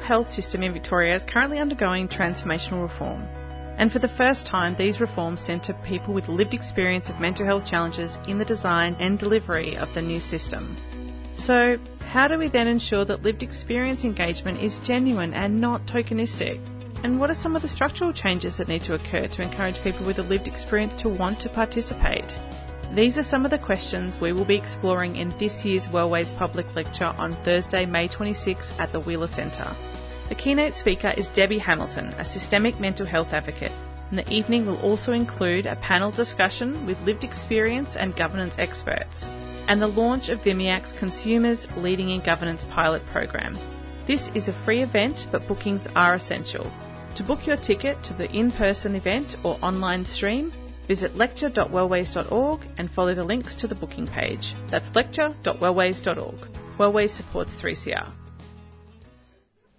[0.08, 3.20] Health system in Victoria is currently undergoing transformational reform.
[3.76, 7.66] And for the first time, these reforms centre people with lived experience of mental health
[7.66, 10.78] challenges in the design and delivery of the new system.
[11.36, 16.56] So, how do we then ensure that lived experience engagement is genuine and not tokenistic?
[17.04, 20.06] And what are some of the structural changes that need to occur to encourage people
[20.06, 22.32] with a lived experience to want to participate?
[22.96, 26.74] These are some of the questions we will be exploring in this year's Wellways Public
[26.74, 29.76] Lecture on Thursday, May 26 at the Wheeler Centre.
[30.38, 33.72] Keynote speaker is Debbie Hamilton, a systemic mental health advocate,
[34.10, 39.24] and the evening will also include a panel discussion with lived experience and governance experts,
[39.66, 43.58] and the launch of VMIAC's Consumers Leading in Governance pilot program.
[44.06, 46.72] This is a free event, but bookings are essential.
[47.16, 50.52] To book your ticket to the in-person event or online stream,
[50.86, 54.54] visit lecture.wellways.org and follow the links to the booking page.
[54.70, 56.78] That's lecture.wellways.org.
[56.78, 58.27] Wellways supports 3CR.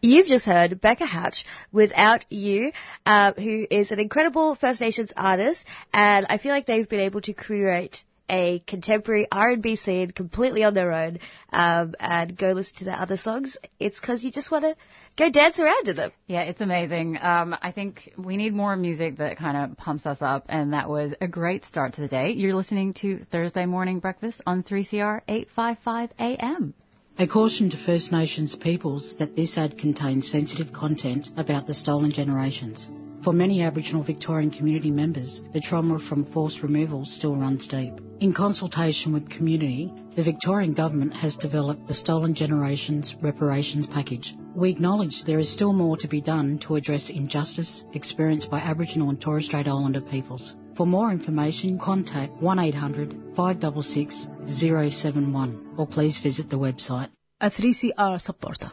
[0.02, 1.44] You've just heard Becca Hatch,
[1.74, 2.72] Without You,
[3.06, 7.20] uh, who is an incredible First Nations artist, and I feel like they've been able
[7.22, 11.20] to create a contemporary R&B scene completely on their own,
[11.52, 13.58] um, and go listen to their other songs.
[13.80, 14.76] It's because you just want to
[15.18, 16.12] go dance around to them.
[16.28, 17.18] Yeah, it's amazing.
[17.22, 20.88] Um, I think we need more music that kind of pumps us up, and that
[20.88, 22.32] was a great start to the day.
[22.32, 26.74] You're listening to Thursday Morning Breakfast on 3CR 855 AM.
[27.22, 32.14] A caution to First Nations peoples that this ad contains sensitive content about the stolen
[32.14, 32.88] generations.
[33.24, 37.94] For many Aboriginal Victorian community members, the trauma from forced removal still runs deep.
[38.22, 44.34] In consultation with community, the Victorian Government has developed the Stolen Generations Reparations Package.
[44.56, 49.10] We acknowledge there is still more to be done to address injustice experienced by Aboriginal
[49.10, 50.56] and Torres Strait Islander peoples.
[50.78, 57.10] For more information, contact 1800 566 071 or please visit the website.
[57.42, 58.72] A 3CR supporter.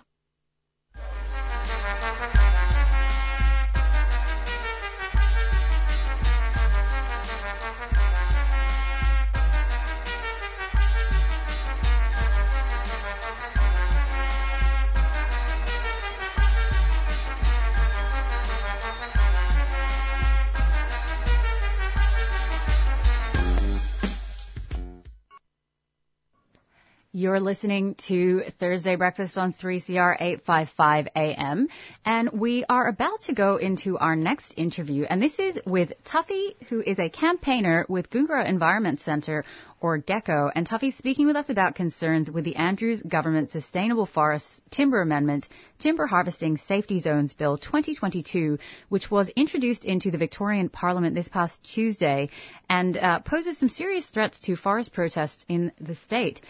[27.26, 31.66] You're listening to Thursday Breakfast on 3CR 855 AM,
[32.04, 36.54] and we are about to go into our next interview, and this is with Tuffy,
[36.68, 39.44] who is a campaigner with Goongerah Environment Centre,
[39.80, 44.60] or GECO, and Tuffy's speaking with us about concerns with the Andrews Government Sustainable Forests
[44.70, 45.48] Timber Amendment,
[45.80, 48.56] Timber Harvesting Safety Zones Bill 2022,
[48.88, 52.28] which was introduced into the Victorian Parliament this past Tuesday
[52.70, 56.40] and uh, poses some serious threats to forest protests in the state.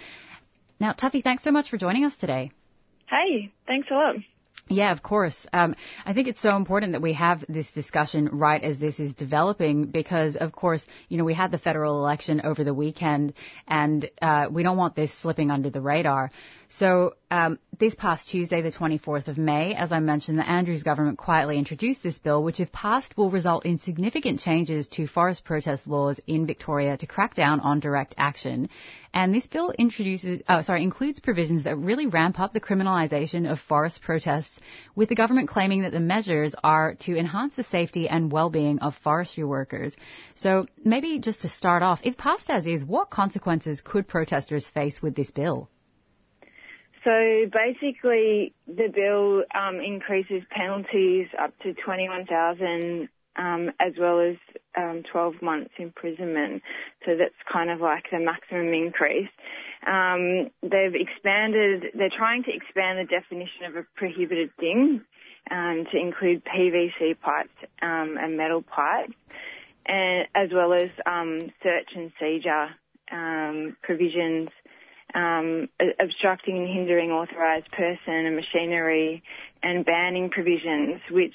[0.79, 2.53] Now, Tuffy, thanks so much for joining us today.
[3.09, 4.17] Hey, thanks a lot.
[4.69, 5.47] Yeah, of course.
[5.53, 9.15] Um, I think it's so important that we have this discussion right as this is
[9.15, 13.35] developing because, of course, you know, we had the federal election over the weekend
[13.69, 16.33] and uh, we don't want this slipping under the radar.
[16.69, 21.17] So um, this past Tuesday, the 24th of May, as I mentioned, the Andrews government
[21.17, 25.87] quietly introduced this bill, which, if passed, will result in significant changes to forest protest
[25.87, 28.69] laws in Victoria to crack down on direct action.
[29.15, 33.61] And this bill introduces, oh, sorry, includes provisions that really ramp up the criminalisation of
[33.61, 34.59] forest protests,
[34.97, 38.95] with the government claiming that the measures are to enhance the safety and well-being of
[39.05, 39.95] forestry workers.
[40.35, 45.01] So maybe just to start off, if passed as is, what consequences could protesters face
[45.01, 45.69] with this bill?
[47.07, 54.35] So basically, the bill um, increases penalties up to 21,000 um, as well as
[54.77, 56.63] um, 12 months imprisonment.
[57.05, 59.29] So that's kind of like the maximum increase.
[59.87, 65.03] Um, they've expanded, they're trying to expand the definition of a prohibited thing
[65.53, 69.13] um, to include PVC pipes um, and metal pipes,
[69.87, 72.71] and, as well as um, search and seizure
[73.13, 74.49] um, provisions
[75.17, 79.23] um, obstructing and hindering authorised person and machinery
[79.63, 81.35] and banning provisions, which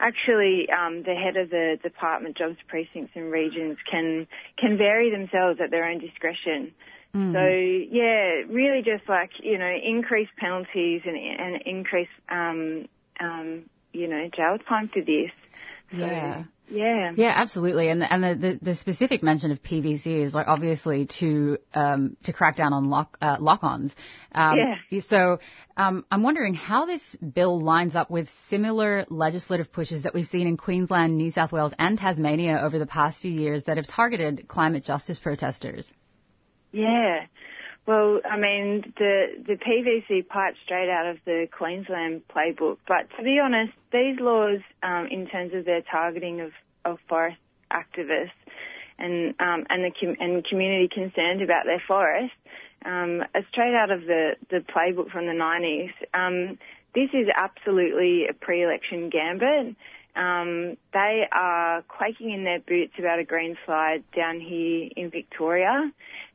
[0.00, 4.26] actually um, the head of the Department Jobs Precincts and Regions can
[4.58, 6.72] can vary themselves at their own discretion.
[7.14, 7.32] Mm.
[7.32, 12.88] So yeah, really just like you know increase penalties and and increase um,
[13.20, 13.62] um,
[13.92, 15.30] you know jail time for this.
[15.92, 16.44] So, yeah.
[16.70, 17.12] Yeah.
[17.16, 17.88] Yeah, absolutely.
[17.88, 22.32] And and the, the, the, specific mention of PVC is like obviously to um, to
[22.32, 23.92] crack down on lock uh, lock-ons.
[24.32, 24.56] Um,
[24.90, 25.00] yeah.
[25.00, 25.38] So
[25.76, 30.46] um, I'm wondering how this bill lines up with similar legislative pushes that we've seen
[30.46, 34.46] in Queensland, New South Wales, and Tasmania over the past few years that have targeted
[34.46, 35.92] climate justice protesters.
[36.72, 37.26] Yeah.
[37.86, 42.78] Well, I mean, the the PVC pipe straight out of the Queensland playbook.
[42.86, 46.52] But to be honest, these laws, um, in terms of their targeting of,
[46.84, 47.38] of forest
[47.72, 48.30] activists
[48.98, 52.36] and um, and the com- and community concerned about their forests,
[52.84, 55.92] um, are straight out of the the playbook from the 90s.
[56.14, 56.58] Um,
[56.94, 59.76] this is absolutely a pre-election gambit.
[60.16, 65.92] Um, they are quaking in their boots about a green slide down here in Victoria.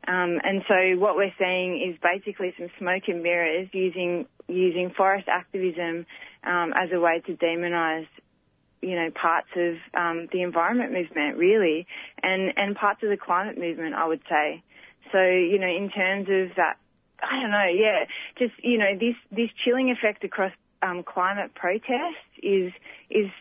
[0.07, 5.27] Um, and so what we're seeing is basically some smoke and mirrors using using forest
[5.27, 6.05] activism
[6.43, 8.05] um, as a way to demonise
[8.81, 11.87] you know parts of um, the environment movement really
[12.21, 14.61] and and parts of the climate movement I would say
[15.11, 16.77] so you know in terms of that
[17.23, 18.05] I don't know yeah
[18.37, 20.51] just you know this this chilling effect across
[20.83, 22.71] um, climate protests is
[23.09, 23.31] is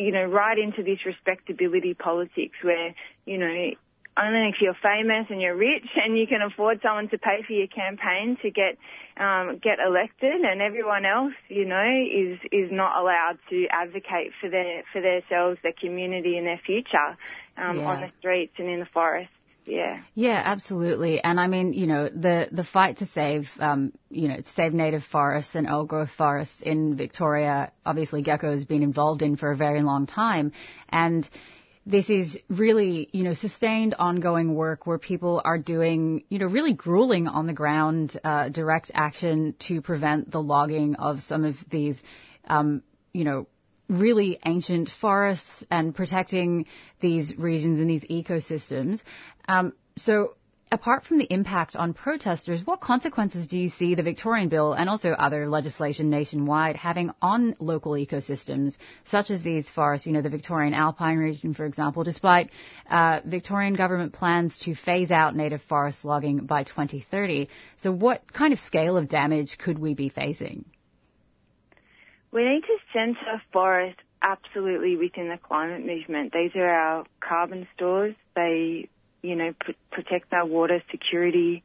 [0.00, 2.94] you know right into this respectability politics where
[3.26, 3.72] you know
[4.16, 7.52] only if you're famous and you're rich and you can afford someone to pay for
[7.52, 8.76] your campaign to get
[9.16, 14.48] um, get elected, and everyone else, you know, is is not allowed to advocate for
[14.48, 17.16] their for themselves, their community, and their future
[17.58, 17.84] um, yeah.
[17.84, 19.30] on the streets and in the forest.
[19.70, 20.00] Yeah.
[20.14, 21.22] Yeah, absolutely.
[21.22, 24.72] And I mean, you know, the the fight to save, um, you know, to save
[24.72, 29.52] native forests and old growth forests in Victoria, obviously, GECO has been involved in for
[29.52, 30.50] a very long time,
[30.88, 31.28] and
[31.86, 36.72] this is really, you know, sustained ongoing work where people are doing, you know, really
[36.72, 41.96] grueling on the ground uh, direct action to prevent the logging of some of these,
[42.48, 43.46] um, you know,
[43.90, 46.66] really ancient forests and protecting
[47.00, 49.00] these regions and these ecosystems.
[49.48, 50.34] Um, so
[50.72, 54.88] apart from the impact on protesters, what consequences do you see the Victorian bill and
[54.88, 60.30] also other legislation nationwide having on local ecosystems, such as these forests, you know, the
[60.30, 62.50] Victorian Alpine region, for example, despite
[62.88, 67.48] uh, Victorian government plans to phase out native forest logging by 2030?
[67.78, 70.64] So what kind of scale of damage could we be facing?
[72.32, 76.32] We need to center forests absolutely within the climate movement.
[76.32, 78.14] These are our carbon stores.
[78.36, 78.88] They,
[79.22, 81.64] you know, pr- protect our water security.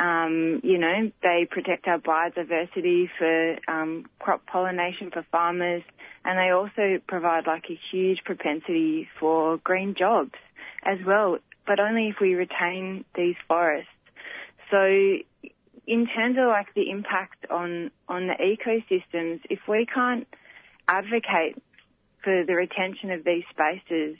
[0.00, 5.82] Um, you know, they protect our biodiversity for um, crop pollination for farmers,
[6.24, 10.34] and they also provide like a huge propensity for green jobs
[10.84, 13.90] as well, but only if we retain these forests.
[14.70, 15.16] So
[15.88, 20.28] in terms of like the impact on on the ecosystems, if we can't
[20.86, 21.60] advocate
[22.22, 24.16] for the retention of these spaces,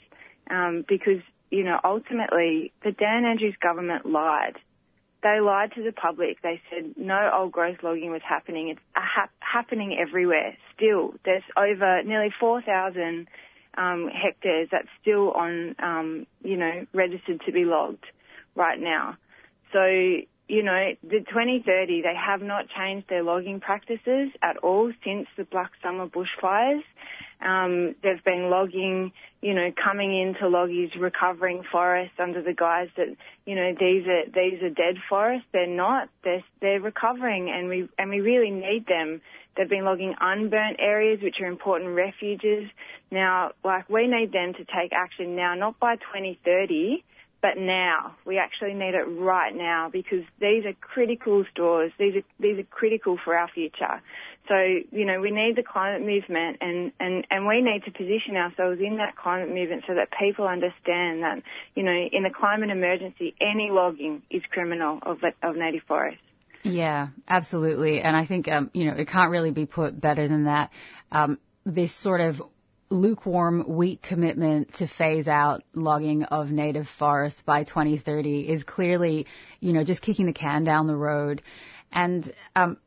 [0.49, 4.57] um, because you know ultimately the Dan Andrews government lied.
[5.21, 6.41] They lied to the public.
[6.41, 8.69] They said no old growth logging was happening.
[8.69, 10.57] It's ha- happening everywhere.
[10.75, 13.27] Still, there's over nearly 4,000
[13.77, 18.05] um, hectares that's still on, um, you know, registered to be logged
[18.55, 19.17] right now.
[19.73, 19.81] So
[20.49, 25.43] you know, the 2030, they have not changed their logging practices at all since the
[25.43, 26.81] Black Summer bushfires.
[27.39, 33.15] Um, they've been logging, you know, coming into loggies, recovering forests under the guise that,
[33.45, 35.47] you know, these are these are dead forests.
[35.53, 36.09] They're not.
[36.23, 39.21] They're they're recovering, and we and we really need them.
[39.55, 42.69] They've been logging unburnt areas, which are important refuges.
[43.11, 47.03] Now, like we need them to take action now, not by 2030
[47.41, 51.91] but now we actually need it right now because these are critical stores.
[51.97, 54.01] These are these are critical for our future.
[54.47, 54.55] So
[54.91, 58.79] you know we need the climate movement, and and and we need to position ourselves
[58.79, 61.41] in that climate movement so that people understand that
[61.75, 66.21] you know in a climate emergency, any logging is criminal of of native forests.
[66.63, 70.45] Yeah, absolutely, and I think um, you know it can't really be put better than
[70.45, 70.71] that.
[71.11, 72.41] Um, this sort of
[72.89, 79.27] lukewarm, weak commitment to phase out logging of native forests by 2030 is clearly,
[79.59, 81.41] you know, just kicking the can down the road.
[81.91, 82.77] And um,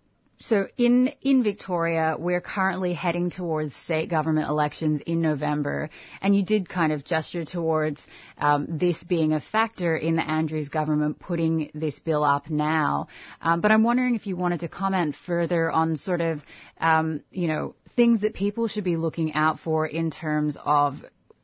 [0.43, 5.89] so in in Victoria, we're currently heading towards state government elections in November,
[6.21, 8.01] and you did kind of gesture towards
[8.39, 13.07] um, this being a factor in the Andrews government putting this bill up now.
[13.41, 16.41] Um, but I'm wondering if you wanted to comment further on sort of,
[16.81, 20.97] um, you know, things that people should be looking out for in terms of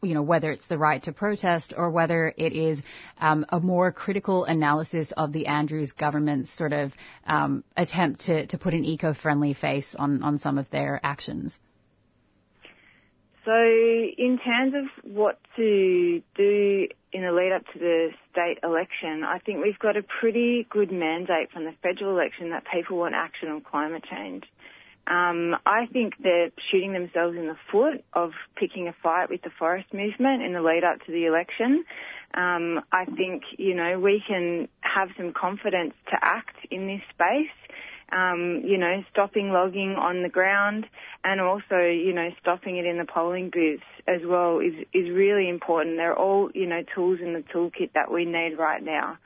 [0.03, 2.81] you know, whether it's the right to protest or whether it is
[3.21, 6.93] um, a more critical analysis of the Andrews government's sort of
[7.27, 11.59] um, attempt to, to put an eco-friendly face on, on some of their actions.
[13.45, 19.25] So, in terms of what to do in the lead up to the state election,
[19.25, 23.15] I think we've got a pretty good mandate from the federal election that people want
[23.15, 24.45] action on climate change.
[25.09, 29.51] Um, I think they're shooting themselves in the foot of picking a fight with the
[29.59, 31.85] forest movement in the lead up to the election.
[32.35, 37.51] Um, I think, you know, we can have some confidence to act in this space.
[38.11, 40.87] Um, you know, stopping logging on the ground
[41.25, 45.47] and also, you know, stopping it in the polling booths as well is, is really
[45.49, 45.97] important.
[45.97, 49.19] They're all, you know, tools in the toolkit that we need right now.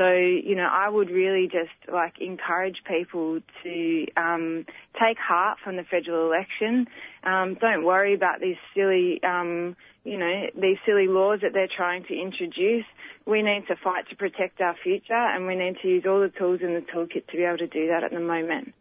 [0.00, 5.76] So, you know, I would really just like encourage people to um, take heart from
[5.76, 6.86] the federal election.
[7.22, 12.04] Um, don't worry about these silly, um, you know, these silly laws that they're trying
[12.04, 12.86] to introduce.
[13.26, 16.30] We need to fight to protect our future, and we need to use all the
[16.30, 18.72] tools in the toolkit to be able to do that at the moment.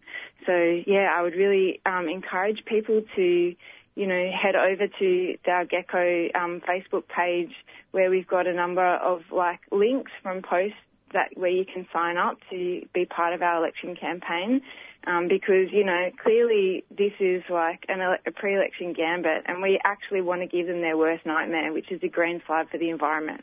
[0.45, 0.53] So,
[0.87, 3.55] yeah, I would really um, encourage people to
[3.95, 7.51] you know, head over to our GECO um, Facebook page
[7.91, 10.77] where we've got a number of like links from posts
[11.13, 14.61] that where you can sign up to be part of our election campaign.
[15.07, 20.19] Um, because you know clearly this is like an, a pre-election gambit, and we actually
[20.19, 23.41] want to give them their worst nightmare, which is a green slide for the environment.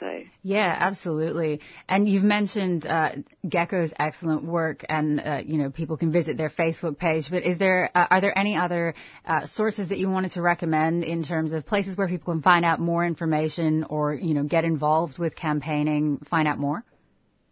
[0.00, 1.60] So yeah, absolutely.
[1.88, 3.12] And you've mentioned uh,
[3.46, 7.26] GECO's excellent work, and uh, you know people can visit their Facebook page.
[7.30, 8.94] But is there uh, are there any other
[9.24, 12.64] uh, sources that you wanted to recommend in terms of places where people can find
[12.64, 16.84] out more information, or you know get involved with campaigning, find out more?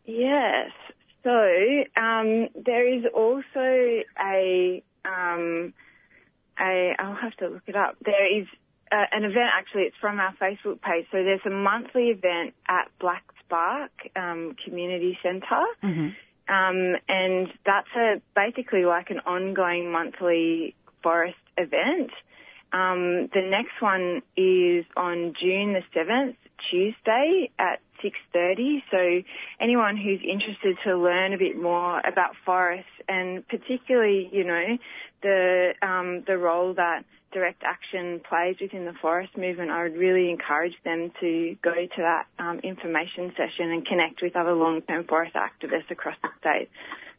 [0.07, 0.71] Yes.
[1.23, 1.31] So
[1.97, 5.75] um, there is also a um,
[6.59, 7.97] a I'll have to look it up.
[8.05, 8.47] There is
[8.93, 9.83] uh, an event actually.
[9.83, 11.07] It's from our Facebook page.
[11.11, 16.09] So there's a monthly event at Black Spark um, Community center mm-hmm.
[16.49, 22.11] Um, and that's a basically like an ongoing monthly forest event.
[22.73, 26.37] Um, the next one is on June the 7th,
[26.71, 28.83] Tuesday at 6.30.
[28.91, 29.23] So
[29.61, 34.79] anyone who's interested to learn a bit more about forests and particularly, you know,
[35.23, 40.31] the, um, the role that direct action plays within the forest movement, I would really
[40.31, 45.35] encourage them to go to that um, information session and connect with other long-term forest
[45.35, 46.69] activists across the state.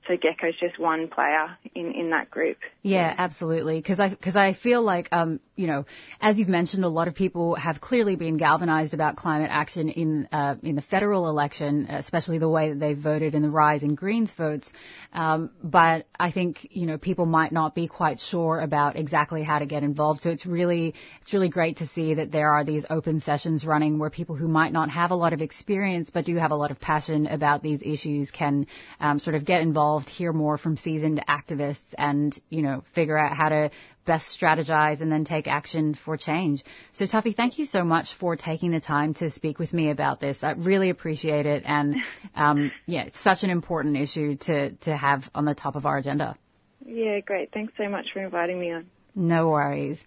[0.07, 2.57] So GECO's just one player in, in that group.
[2.81, 3.79] Yeah, absolutely.
[3.79, 5.85] Because I because I feel like um you know
[6.21, 10.29] as you've mentioned, a lot of people have clearly been galvanized about climate action in
[10.31, 13.95] uh, in the federal election, especially the way that they voted in the rise in
[13.95, 14.69] Greens votes.
[15.11, 19.59] Um, but I think you know people might not be quite sure about exactly how
[19.59, 20.21] to get involved.
[20.21, 23.99] So it's really it's really great to see that there are these open sessions running
[23.99, 26.71] where people who might not have a lot of experience but do have a lot
[26.71, 28.67] of passion about these issues can
[29.01, 33.17] um, sort of get involved involved, hear more from seasoned activists, and you know figure
[33.17, 33.71] out how to
[34.05, 36.63] best strategize and then take action for change.
[36.93, 40.19] So Tuffy, thank you so much for taking the time to speak with me about
[40.19, 40.43] this.
[40.43, 41.95] I really appreciate it, and
[42.35, 45.97] um, yeah, it's such an important issue to to have on the top of our
[45.97, 46.35] agenda.
[46.85, 47.51] Yeah, great.
[47.53, 48.87] Thanks so much for inviting me on.
[49.15, 49.99] No worries.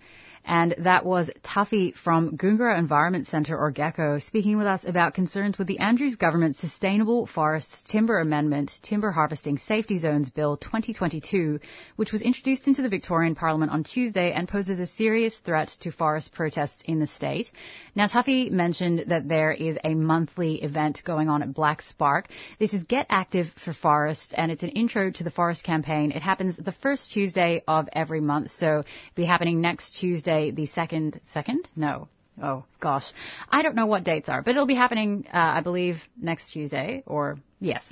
[0.45, 5.59] And that was Tuffy from Goongerah Environment Centre, or GECO, speaking with us about concerns
[5.59, 11.61] with the Andrews Government Sustainable Forests Timber Amendment Timber Harvesting Safety Zones Bill 2022,
[11.97, 15.93] which was introduced into the Victorian Parliament on Tuesday and poses a serious threat to
[15.93, 17.51] forest protests in the state.
[17.95, 22.29] Now, Tuffy mentioned that there is a monthly event going on at Black Spark.
[22.59, 26.13] This is Get Active for Forests, and it's an intro to the forest campaign.
[26.13, 30.67] It happens the first Tuesday of every month, so it'll be happening next Tuesday The
[30.67, 31.69] second, second?
[31.75, 32.09] No.
[32.43, 33.05] Oh gosh,
[33.51, 37.03] I don't know what dates are, but it'll be happening, uh, I believe, next Tuesday
[37.05, 37.85] or Yes.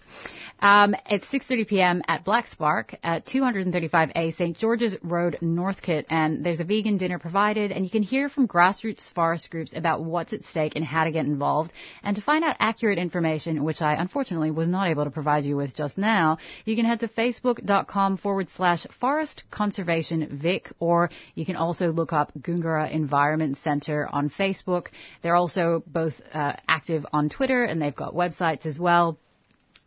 [0.61, 2.03] Um, it's 6.30 p.m.
[2.09, 4.57] at Black Spark at 235A St.
[4.57, 9.13] George's Road, Northcote, and there's a vegan dinner provided, and you can hear from grassroots
[9.13, 11.73] forest groups about what's at stake and how to get involved.
[12.03, 15.55] And to find out accurate information, which I unfortunately was not able to provide you
[15.55, 21.45] with just now, you can head to facebook.com forward slash forest conservation vic, or you
[21.45, 24.87] can also look up Goongerah Environment Center on Facebook.
[25.23, 29.19] They're also both uh, active on Twitter, and they've got websites as well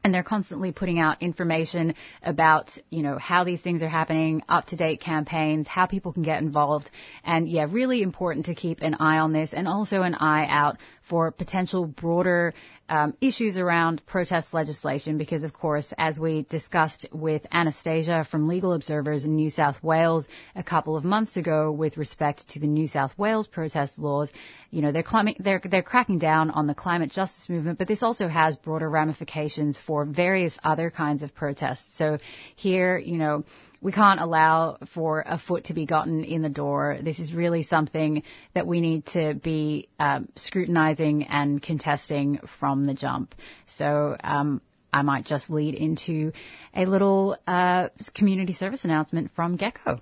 [0.04, 4.66] and they're constantly putting out information about, you know, how these things are happening, up
[4.66, 6.90] to date campaigns, how people can get involved.
[7.24, 10.78] And yeah, really important to keep an eye on this and also an eye out
[11.08, 12.54] for potential broader
[12.92, 18.74] um, issues around protest legislation because, of course, as we discussed with Anastasia from Legal
[18.74, 22.88] Observers in New South Wales a couple of months ago with respect to the New
[22.88, 24.30] South Wales protest laws,
[24.72, 28.04] you know, they're, climbing, they're, they're cracking down on the climate justice movement, but this
[28.04, 31.86] also has broader ramifications for various other kinds of protests.
[31.94, 32.18] So
[32.58, 33.46] here, you know,
[33.82, 37.00] we can't allow for a foot to be gotten in the door.
[37.04, 38.24] This is really something
[38.54, 43.34] that we need to be um, scrutinizing and contesting from the jump.
[43.66, 44.62] So um,
[44.94, 46.32] I might just lead into
[46.76, 50.00] a little uh, community service announcement from GECO.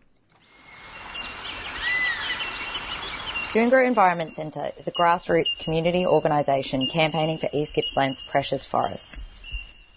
[3.53, 9.19] Goongerah Environment Centre is a grassroots community organisation campaigning for East Gippsland's precious forests.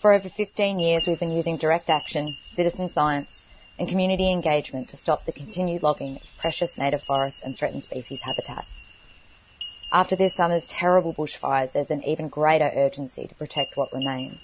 [0.00, 3.42] For over 15 years, we've been using direct action, citizen science,
[3.78, 8.20] and community engagement to stop the continued logging of precious native forests and threatened species
[8.22, 8.64] habitat.
[9.92, 14.40] After this summer's terrible bushfires, there's an even greater urgency to protect what remains,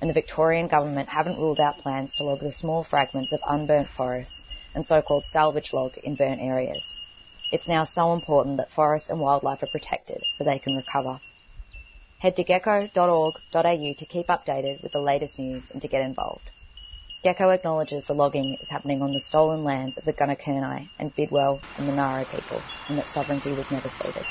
[0.00, 3.88] and the Victorian government haven't ruled out plans to log the small fragments of unburnt
[3.88, 4.44] forests
[4.74, 6.94] and so-called salvage log in burnt areas.
[7.52, 11.20] It's now so important that forests and wildlife are protected so they can recover.
[12.18, 16.50] Head to geco.org.au to keep updated with the latest news and to get involved.
[17.24, 21.60] GECO acknowledges the logging is happening on the stolen lands of the Gunaikurnai and Bidawal
[21.76, 24.24] and Monaro people, and that sovereignty was never ceded.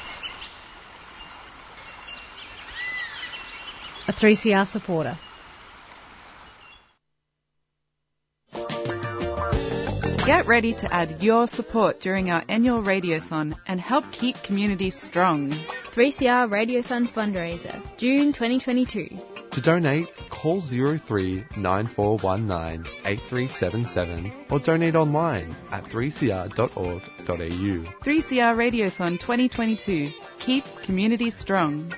[4.07, 5.19] A 3CR supporter.
[10.25, 15.51] Get ready to add your support during our annual Radiothon and help keep communities strong.
[15.93, 19.38] 3CR Radiothon fundraiser, June 2022.
[19.51, 27.33] To donate, call 03 9419 8377 or donate online at 3cr.org.au.
[28.05, 30.11] 3CR Radiothon 2022.
[30.39, 31.91] Keep communities strong.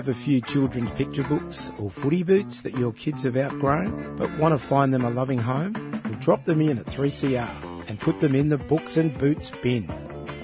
[0.00, 4.30] Have a few children's picture books or footy boots that your kids have outgrown but
[4.38, 6.00] want to find them a loving home?
[6.02, 9.86] Well, drop them in at 3CR and put them in the books and boots bin.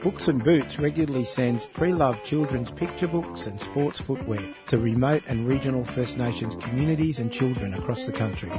[0.02, 5.48] Books and Boots regularly sends pre-loved children's picture books and sports footwear to remote and
[5.48, 8.50] regional First Nations communities and children across the country.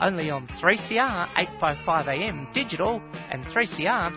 [0.00, 1.28] only on 3CR
[1.60, 4.16] 855am digital and 3cr.org.au.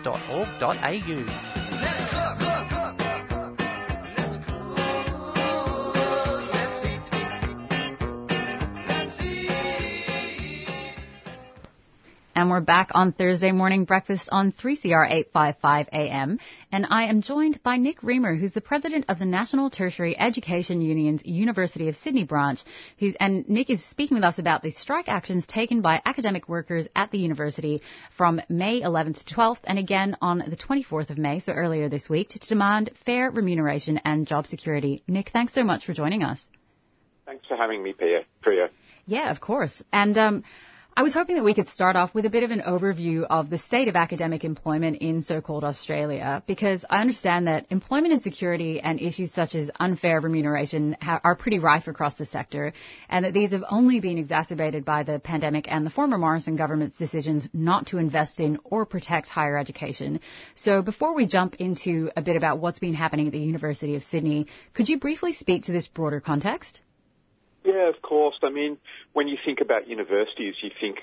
[12.40, 16.38] And we're back on Thursday morning breakfast on 3CR 855 AM.
[16.72, 20.80] And I am joined by Nick Riemer, who's the president of the National Tertiary Education
[20.80, 22.60] Union's University of Sydney branch.
[22.98, 26.88] Who's, and Nick is speaking with us about the strike actions taken by academic workers
[26.96, 27.82] at the university
[28.16, 32.08] from May 11th to 12th and again on the 24th of May, so earlier this
[32.08, 35.02] week, to demand fair remuneration and job security.
[35.06, 36.40] Nick, thanks so much for joining us.
[37.26, 38.20] Thanks for having me, Priya.
[38.40, 38.70] Priya.
[39.04, 39.82] Yeah, of course.
[39.92, 40.44] And um,
[40.96, 43.48] I was hoping that we could start off with a bit of an overview of
[43.48, 49.00] the state of academic employment in so-called Australia, because I understand that employment insecurity and
[49.00, 52.72] issues such as unfair remuneration ha- are pretty rife across the sector,
[53.08, 56.96] and that these have only been exacerbated by the pandemic and the former Morrison government's
[56.96, 60.18] decisions not to invest in or protect higher education.
[60.56, 64.02] So before we jump into a bit about what's been happening at the University of
[64.02, 66.80] Sydney, could you briefly speak to this broader context?
[67.64, 68.36] Yeah, of course.
[68.42, 68.78] I mean,
[69.12, 70.98] when you think about universities, you think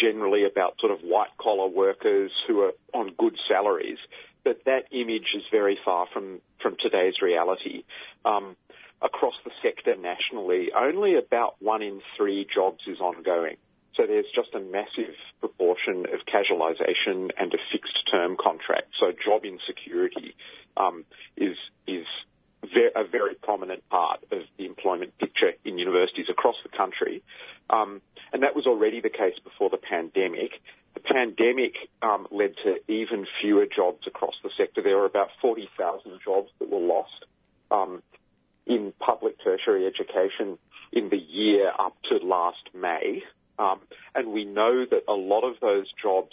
[0.00, 3.98] generally about sort of white collar workers who are on good salaries,
[4.44, 7.84] but that image is very far from, from today's reality.
[8.24, 8.56] Um,
[9.02, 13.56] across the sector nationally, only about one in three jobs is ongoing.
[13.96, 18.88] So there's just a massive proportion of casualisation and a fixed term contract.
[19.00, 20.34] So job insecurity
[20.76, 21.04] um,
[21.36, 21.56] is
[21.86, 22.06] is
[22.94, 27.22] a very prominent part of the employment picture in universities across the country.
[27.70, 28.00] Um,
[28.32, 30.50] and that was already the case before the pandemic.
[30.94, 34.82] The pandemic um, led to even fewer jobs across the sector.
[34.82, 37.24] There were about 40,000 jobs that were lost
[37.70, 38.02] um,
[38.66, 40.58] in public tertiary education
[40.92, 43.22] in the year up to last May.
[43.58, 43.80] Um,
[44.14, 46.32] and we know that a lot of those jobs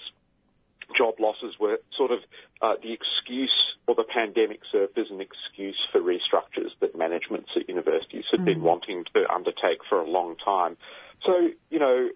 [0.97, 2.19] job losses were sort of
[2.61, 3.53] uh, the excuse,
[3.87, 8.45] or the pandemic served as an excuse for restructures that managements at universities had mm.
[8.45, 10.77] been wanting to undertake for a long time.
[11.25, 12.09] So, you know,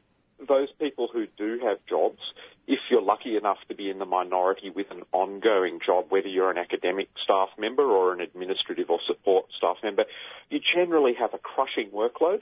[0.45, 2.19] those people who do have jobs,
[2.67, 6.51] if you're lucky enough to be in the minority with an ongoing job, whether you're
[6.51, 10.03] an academic staff member or an administrative or support staff member,
[10.49, 12.41] you generally have a crushing workload.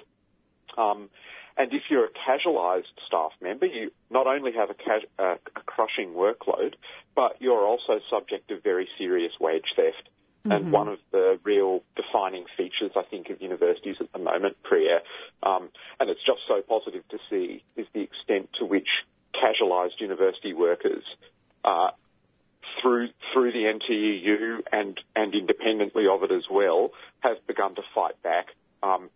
[0.78, 1.10] Um,
[1.58, 5.62] and if you're a casualised staff member, you not only have a, cas- uh, a,
[5.66, 6.76] crushing workload,
[7.16, 10.10] but you're also subject to very serious wage theft.
[10.46, 10.52] Mm-hmm.
[10.52, 15.00] And one of the real defining features, I think, of universities at the moment, Priya,
[15.44, 15.70] um,
[16.00, 18.88] and it's just so positive to see, is the extent to which
[19.34, 21.04] casualised university workers
[21.64, 21.90] uh,
[22.82, 26.92] through through the NTEU and and independently of it as well,
[27.22, 28.48] have begun to fight back
[28.84, 29.10] um,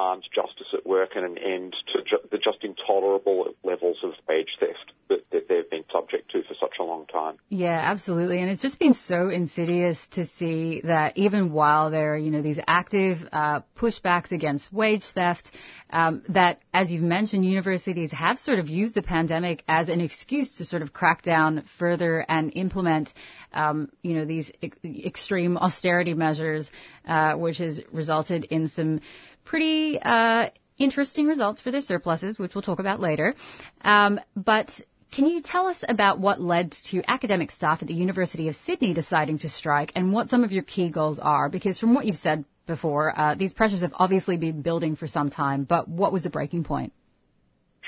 [0.00, 4.48] and justice at work and an end to ju- the just intolerable levels of wage
[4.58, 7.36] theft that, that, they've been subject to for such a long time.
[7.48, 8.40] Yeah, absolutely.
[8.40, 12.42] And it's just been so insidious to see that even while there are, you know,
[12.42, 15.50] these active uh, pushbacks against wage theft,
[15.90, 20.56] um, that, as you've mentioned, universities have sort of used the pandemic as an excuse
[20.58, 23.12] to sort of crack down further and implement,
[23.52, 26.70] um, you know, these ex- extreme austerity measures,
[27.06, 29.00] uh, which has resulted in some
[29.50, 30.48] pretty uh,
[30.78, 33.34] interesting results for their surpluses, which we'll talk about later.
[33.82, 34.70] Um, but
[35.10, 38.94] can you tell us about what led to academic staff at the University of Sydney
[38.94, 41.48] deciding to strike and what some of your key goals are?
[41.48, 45.30] Because from what you've said before, uh, these pressures have obviously been building for some
[45.30, 46.92] time, but what was the breaking point?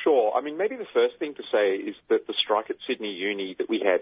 [0.02, 0.32] Sure.
[0.34, 3.54] I mean, maybe the first thing to say is that the strike at Sydney Uni
[3.58, 4.00] that we had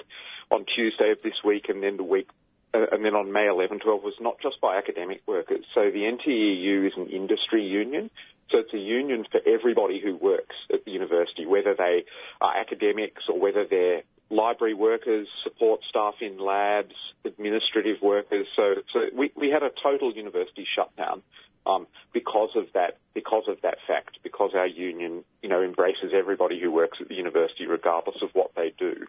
[0.50, 2.28] on Tuesday of this week and then the week
[2.72, 5.64] uh, and then on May 11, 12 was not just by academic workers.
[5.74, 8.10] So the NTEU is an industry union.
[8.50, 12.04] So it's a union for everybody who works at the university, whether they
[12.40, 16.94] are academics or whether they're library workers, support staff in labs,
[17.24, 18.46] administrative workers.
[18.56, 21.22] So, so we, we had a total university shutdown
[21.66, 26.60] um, because of that because of that fact, because our union, you know, embraces everybody
[26.60, 29.06] who works at the university, regardless of what they do.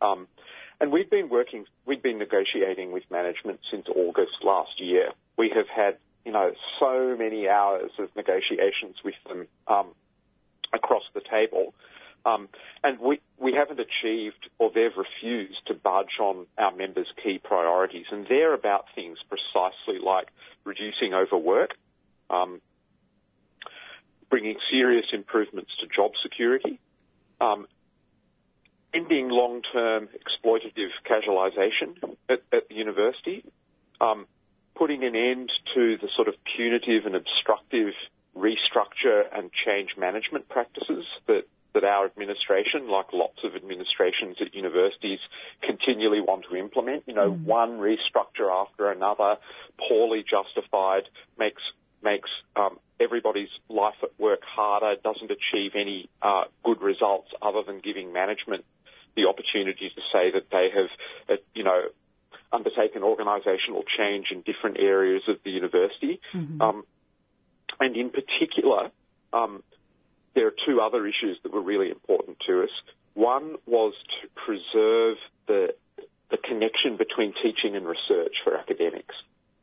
[0.00, 0.26] Um,
[0.90, 5.10] we've been working, we've been negotiating with management since August last year.
[5.36, 9.88] We have had, you know, so many hours of negotiations with them um,
[10.72, 11.74] across the table.
[12.24, 12.48] Um,
[12.82, 18.06] and we, we haven't achieved or they've refused to budge on our members' key priorities.
[18.10, 20.28] And they're about things precisely like
[20.64, 21.70] reducing overwork,
[22.28, 22.60] um,
[24.28, 26.78] bringing serious improvements to job security,
[28.92, 31.96] ending long-term exploitative casualisation
[32.28, 33.44] at, at, the university,
[34.00, 34.26] um,
[34.76, 37.94] putting an end to the sort of punitive and obstructive
[38.36, 45.20] restructure and change management practices that that our administration, like lots of administrations at universities,
[45.62, 47.04] continually want to implement.
[47.06, 47.44] You know, mm.
[47.44, 49.36] one restructure after another,
[49.88, 51.04] poorly justified,
[51.38, 51.62] makes
[52.02, 57.80] makes um, everybody's life at work harder, doesn't achieve any uh, good results other than
[57.80, 58.64] giving management
[59.16, 60.90] the opportunity to say that they have,
[61.28, 61.88] uh, you know,
[62.52, 66.20] undertaken organisational change in different areas of the university.
[66.34, 66.60] Mm-hmm.
[66.60, 66.84] Um,
[67.78, 68.90] and in particular,
[69.32, 69.62] um,
[70.34, 72.70] there are two other issues that were really important to us.
[73.14, 75.16] One was to preserve
[75.46, 75.74] the
[76.30, 79.14] the connection between teaching and research for academics.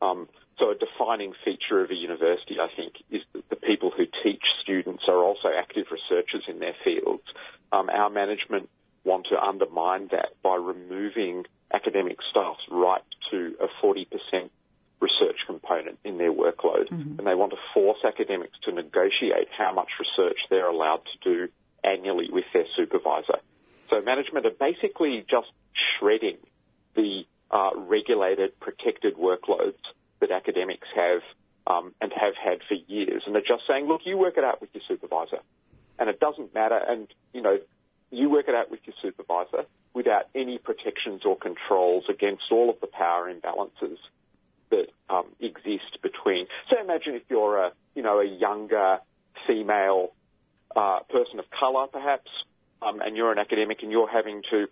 [0.02, 0.28] Um,
[0.60, 4.44] so a defining feature of a university, I think, is that the people who teach
[4.64, 7.24] students are also active researchers in their fields.
[7.72, 8.70] Um, our management
[9.08, 13.02] want to undermine that by removing academic staff's right
[13.32, 14.06] to a 40%
[15.00, 16.90] research component in their workload.
[16.90, 17.20] Mm-hmm.
[17.20, 21.52] And they want to force academics to negotiate how much research they're allowed to do
[21.84, 23.40] annually with their supervisor.
[23.90, 25.48] So management are basically just
[26.00, 26.38] shredding
[26.96, 29.80] the uh, regulated, protected workloads
[30.20, 31.22] that academics have
[31.68, 34.62] um, and have had for years, and they're just saying, look, you work it out
[34.62, 35.40] with your supervisor,
[36.00, 37.60] and it doesn't matter, and you know,
[38.12, 42.80] you work it out with your supervisor without any protections or controls against all of
[42.80, 43.98] the power imbalances
[44.70, 46.48] that um, exist between.
[46.70, 49.00] So imagine if you're a you know a younger
[49.46, 50.14] female
[50.76, 52.30] uh, person of colour, perhaps,
[52.82, 54.68] um, and you're an academic and you're having to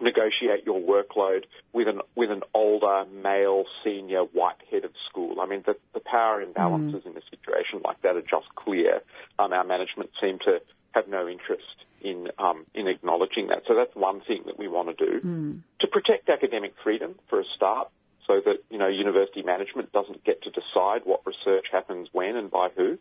[0.00, 5.40] negotiate your workload with an with an older male senior white head of school.
[5.40, 7.06] I mean, the, the power imbalances mm.
[7.06, 9.02] in a situation like that are just clear.
[9.38, 10.60] Um, our management seem to
[10.92, 11.64] have no interest
[12.00, 13.62] in um, in acknowledging that.
[13.66, 15.60] So that's one thing that we want to do mm.
[15.80, 17.88] to protect academic freedom for a start,
[18.26, 22.50] so that you know university management doesn't get to decide what research happens when and
[22.50, 22.98] by who.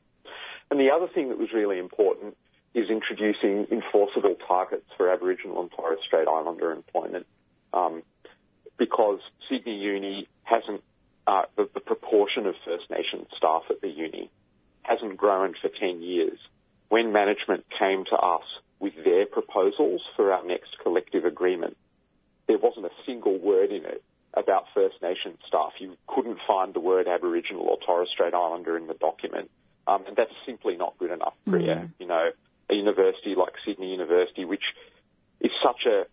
[0.69, 2.35] And the other thing that was really important
[2.73, 7.26] is introducing enforceable targets for Aboriginal and Torres Strait Islander employment
[7.73, 8.03] um,
[8.77, 9.19] because
[9.49, 10.84] Sydney Uni hasn't,
[11.26, 14.30] uh, the, the, proportion of First Nations staff at the uni
[14.84, 16.38] hasn't grown for 10 years.
[16.89, 18.43] When management came to us
[18.80, 21.77] with their proposals for our next collective agreement,
[22.47, 24.03] there wasn't a single word in it
[24.34, 25.72] about First Nations staff.
[25.80, 29.49] You couldn't find the word Aboriginal or Torres Strait Islander in the document.
[29.88, 31.76] Um, and that's simply not good enough, Priya.
[31.76, 31.91] Mm.
[31.99, 32.30] You know,
[32.69, 34.64] a university like Sydney University, which
[35.39, 36.03] is such a,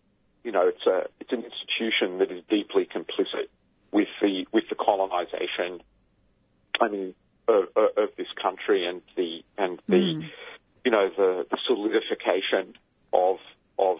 [0.44, 3.48] you know, it's a, it's an institution that is deeply complicit
[3.92, 5.80] with the, with the colonisation,
[6.80, 7.14] I mean,
[7.48, 10.28] of, of, this country and the, and the, mm.
[10.84, 12.74] You know, the, the solidification
[13.12, 13.36] of,
[13.78, 13.98] of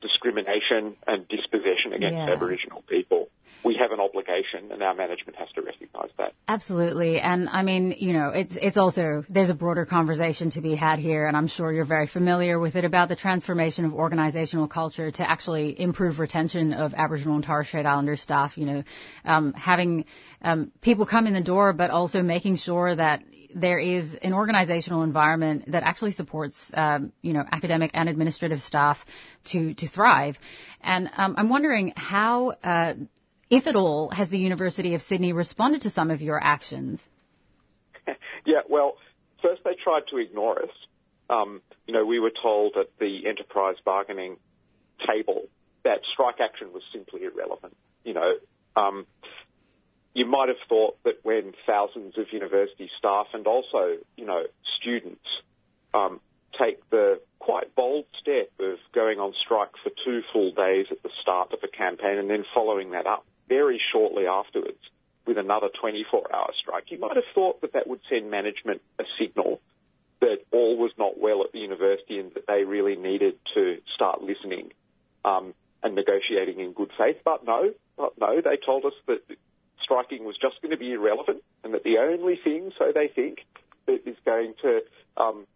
[0.00, 2.32] discrimination and dispossession against yeah.
[2.32, 3.28] Aboriginal people
[3.66, 6.32] we have an obligation and our management has to recognise that.
[6.46, 7.18] Absolutely.
[7.18, 11.00] And I mean, you know, it's, it's also, there's a broader conversation to be had
[11.00, 15.10] here and I'm sure you're very familiar with it about the transformation of organisational culture
[15.10, 18.84] to actually improve retention of Aboriginal and Torres Strait Islander staff, you know,
[19.24, 20.04] um, having
[20.42, 23.22] um, people come in the door but also making sure that
[23.56, 28.98] there is an organizational environment that actually supports, um, you know, academic and administrative staff
[29.46, 30.36] to, to thrive.
[30.82, 32.94] And um, I'm wondering how uh,
[33.50, 37.00] if at all, has the University of Sydney responded to some of your actions?
[38.46, 38.96] yeah, well,
[39.42, 40.70] first they tried to ignore us.
[41.30, 44.36] Um, you know, we were told at the enterprise bargaining
[45.06, 45.42] table
[45.84, 47.76] that strike action was simply irrelevant.
[48.04, 48.32] You know,
[48.76, 49.06] um,
[50.16, 54.44] you might have thought that when thousands of university staff and also, you know,
[54.80, 55.26] students
[55.92, 56.20] um,
[56.58, 61.10] take the quite bold step of going on strike for two full days at the
[61.20, 64.78] start of a campaign and then following that up very shortly afterwards
[65.26, 66.84] with another 24 hour strike.
[66.88, 69.60] You might have thought that that would send management a signal
[70.20, 74.22] that all was not well at the university and that they really needed to start
[74.22, 74.72] listening
[75.26, 75.52] um,
[75.82, 77.16] and negotiating in good faith.
[77.22, 79.20] But no, but no, they told us that
[79.86, 83.38] striking was just going to be irrelevant and that the only thing, so they think,
[83.86, 84.80] that is going to
[85.16, 85.46] um,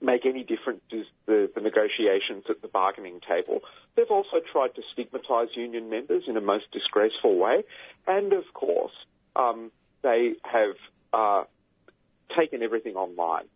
[0.00, 3.60] make any difference is the, the negotiations at the bargaining table.
[3.96, 7.64] They've also tried to stigmatise union members in a most disgraceful way,
[8.06, 8.92] and of course,
[9.34, 9.72] um,
[10.02, 10.76] they have
[11.12, 11.44] uh,
[12.38, 13.46] taken everything online.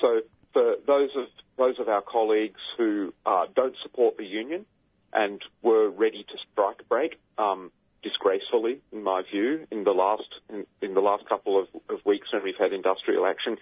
[0.00, 0.20] So
[0.52, 1.26] for those of
[1.56, 4.66] those of our colleagues who uh, don't support the union
[5.12, 7.70] and were ready to strike break, um,
[8.04, 12.28] disgracefully, in my view, in the last in, in the last couple of, of, weeks
[12.32, 13.56] when we've had industrial action.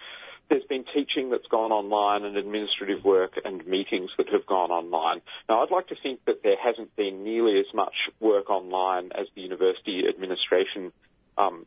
[0.49, 5.21] There's been teaching that's gone online and administrative work and meetings that have gone online.
[5.47, 9.27] Now, I'd like to think that there hasn't been nearly as much work online as
[9.35, 10.91] the university administration
[11.37, 11.65] um,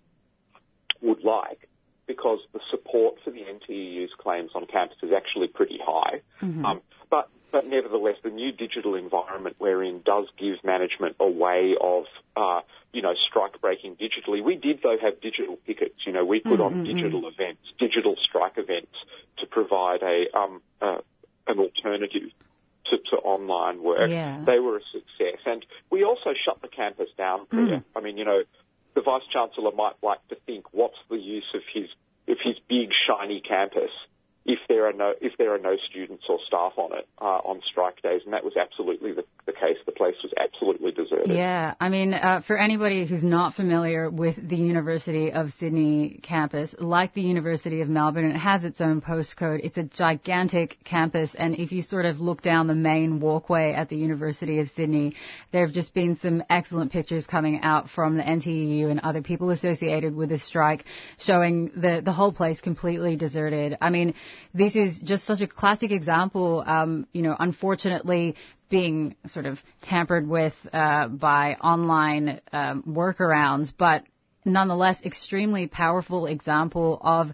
[1.00, 1.70] would like,
[2.06, 6.20] because the support for the NTEU's claims on campus is actually pretty high.
[6.42, 6.66] Mm-hmm.
[6.66, 6.80] Um,
[7.10, 12.04] but but nevertheless, the new digital environment we're in does give management a way of,
[12.36, 12.60] uh,
[12.92, 14.42] you know, strike breaking digitally.
[14.42, 16.06] We did though have digital pickets.
[16.06, 16.80] You know, we put mm-hmm.
[16.80, 18.92] on digital events, digital strike events
[19.38, 20.98] to provide a um, uh,
[21.46, 22.30] an alternative
[22.86, 24.10] to, to, online work.
[24.10, 24.42] Yeah.
[24.44, 27.46] They were a success, and we also shut the campus down.
[27.52, 27.84] Mm.
[27.94, 28.42] I mean, you know,
[28.94, 31.88] the vice chancellor might like to think, what's the use of his
[32.28, 33.90] of his big shiny campus
[34.46, 37.60] if there are no if there are no students or staff on it uh, on
[37.68, 39.76] strike days, and that was absolutely the, the, case.
[39.86, 41.36] The place was absolutely deserted.
[41.36, 46.74] Yeah, I mean, uh, for anybody who's not familiar with the University of Sydney campus,
[46.78, 49.60] like the University of Melbourne, it has its own postcode.
[49.64, 53.88] It's a gigantic campus, and if you sort of look down the main walkway at
[53.88, 55.14] the University of Sydney,
[55.52, 59.50] there have just been some excellent pictures coming out from the NTEU and other people
[59.50, 60.84] associated with the strike,
[61.18, 63.76] showing the the whole place completely deserted.
[63.80, 64.14] I mean
[64.54, 68.36] this is just such a classic example, um, you know, unfortunately
[68.68, 74.02] being sort of tampered with uh, by online um, workarounds, but
[74.44, 77.28] nonetheless extremely powerful example of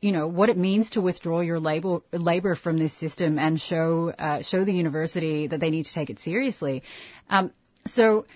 [0.00, 4.12] you know what it means to withdraw your labor labor from this system and show
[4.18, 6.82] uh, show the university that they need to take it seriously.
[7.30, 7.52] Um,
[7.86, 8.26] so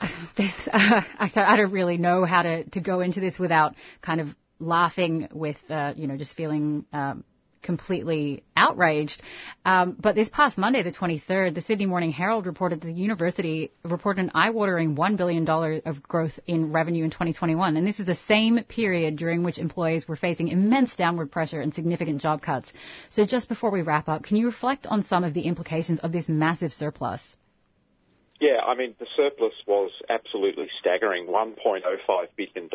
[0.36, 4.20] this uh, I, I don't really know how to to go into this without kind
[4.20, 4.28] of
[4.62, 7.24] laughing with, uh, you know, just feeling um,
[7.62, 9.22] completely outraged.
[9.64, 14.24] Um, but this past Monday, the 23rd, the Sydney Morning Herald reported the university reported
[14.24, 17.76] an eye-watering $1 billion of growth in revenue in 2021.
[17.76, 21.72] And this is the same period during which employees were facing immense downward pressure and
[21.72, 22.72] significant job cuts.
[23.10, 26.12] So just before we wrap up, can you reflect on some of the implications of
[26.12, 27.22] this massive surplus?
[28.40, 32.68] Yeah, I mean, the surplus was absolutely staggering, $1.05 billion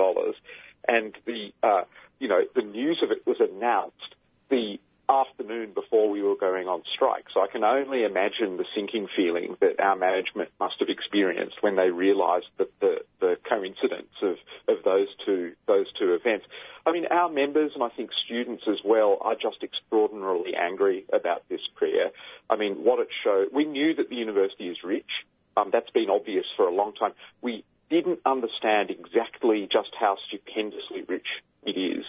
[0.87, 1.83] and the uh,
[2.19, 4.15] you know the news of it was announced
[4.49, 7.25] the afternoon before we were going on strike.
[7.33, 11.75] So I can only imagine the sinking feeling that our management must have experienced when
[11.75, 14.35] they realised that the, the coincidence of,
[14.67, 16.45] of those two those two events.
[16.85, 21.47] I mean, our members and I think students as well are just extraordinarily angry about
[21.49, 22.11] this Priya.
[22.49, 25.09] I mean, what it showed, we knew that the university is rich.
[25.55, 27.13] Um, that's been obvious for a long time.
[27.41, 31.27] We didn't understand exactly just how stupendously rich
[31.63, 32.05] it is.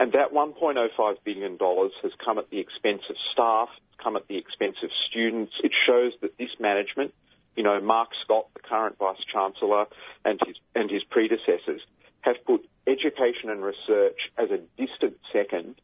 [0.00, 3.68] And that $1.05 billion has come at the expense of staff,
[4.02, 5.52] come at the expense of students.
[5.62, 7.14] It shows that this management,
[7.56, 9.86] you know, Mark Scott, the current Vice Chancellor,
[10.24, 11.82] and his, and his predecessors,
[12.22, 15.76] have put education and research as a distant second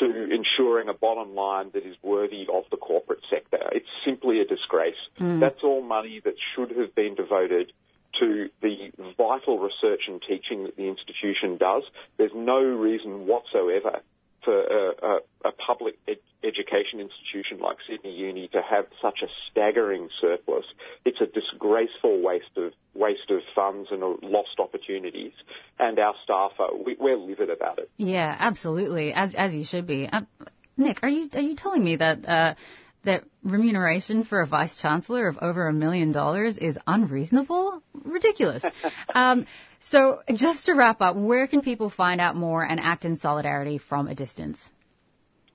[0.00, 3.58] to ensuring a bottom line that is worthy of the corporate sector.
[3.72, 4.94] It's simply a disgrace.
[5.18, 5.40] Mm.
[5.40, 7.72] That's all money that should have been devoted
[8.20, 11.82] to the vital research and teaching that the institution does.
[12.16, 14.00] There's no reason whatsoever
[14.44, 19.26] for a, a, a public ed- education institution like Sydney Uni to have such a
[19.50, 20.64] staggering surplus.
[21.04, 25.32] It's a disgraceful waste of waste of funds and lost opportunities.
[25.78, 27.90] And our staff are we, are livid about it.
[27.96, 30.08] Yeah, absolutely, as as you should be.
[30.10, 30.22] Uh,
[30.76, 32.26] Nick, are you are you telling me that?
[32.26, 32.54] Uh,
[33.04, 37.82] that remuneration for a vice chancellor of over a million dollars is unreasonable?
[38.04, 38.62] Ridiculous.
[39.14, 39.46] um,
[39.80, 43.78] so, just to wrap up, where can people find out more and act in solidarity
[43.78, 44.60] from a distance?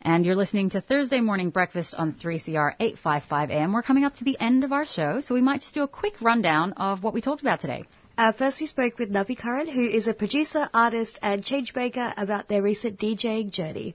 [0.04, 3.72] And you're listening to Thursday Morning Breakfast on 3CR 855 AM.
[3.72, 5.88] We're coming up to the end of our show, so we might just do a
[5.88, 7.86] quick rundown of what we talked about today.
[8.18, 12.48] Uh, first, we spoke with Navi Karan, who is a producer, artist, and changemaker, about
[12.48, 13.94] their recent DJing journey.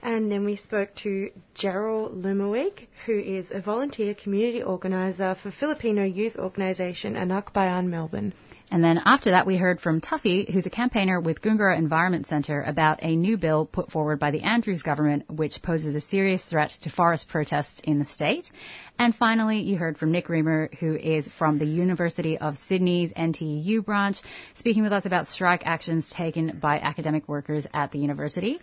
[0.00, 6.04] And then we spoke to Gerald Lumawig, who is a volunteer community organiser for Filipino
[6.04, 8.32] youth organisation Anak Bayan Melbourne.
[8.70, 12.62] And then after that, we heard from Tuffy, who's a campaigner with Goongerah Environment Centre,
[12.62, 16.72] about a new bill put forward by the Andrews government, which poses a serious threat
[16.82, 18.50] to forest protests in the state.
[18.98, 23.84] And finally, you heard from Nick Riemer, who is from the University of Sydney's NTU
[23.84, 24.16] branch,
[24.56, 28.58] speaking with us about strike actions taken by academic workers at the university.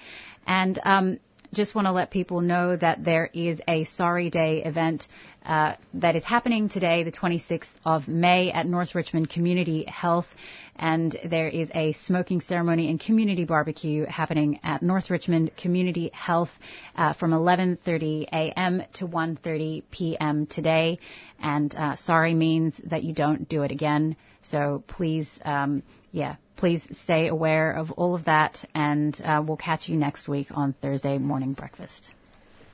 [0.46, 1.20] And um,
[1.54, 5.08] just want to let people know that there is a Sorry Day event
[5.46, 10.28] uh, that is happening today, the 26th of May, at North Richmond Community Health,
[10.76, 16.50] and there is a smoking ceremony and community barbecue happening at North Richmond Community Health
[16.96, 18.84] uh, from 11:30 a.m.
[18.96, 20.46] to 1:30 p.m.
[20.48, 21.00] today.
[21.40, 24.16] And uh, sorry means that you don't do it again.
[24.42, 29.88] So please, um, yeah, please stay aware of all of that, and uh, we'll catch
[29.88, 32.12] you next week on Thursday morning breakfast.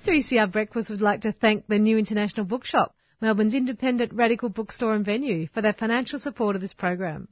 [0.06, 5.06] 3CR Breakfast would like to thank the New International Bookshop, Melbourne's independent radical bookstore and
[5.06, 7.28] venue, for their financial support of this program.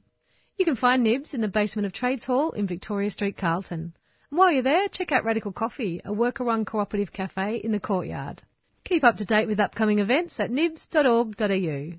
[0.58, 3.92] You can find Nibs in the basement of Trades Hall in Victoria Street, Carlton.
[4.28, 8.42] And while you're there, check out Radical Coffee, a worker-run cooperative cafe in the courtyard.
[8.82, 11.92] Keep up to date with upcoming events at nibs.org.au.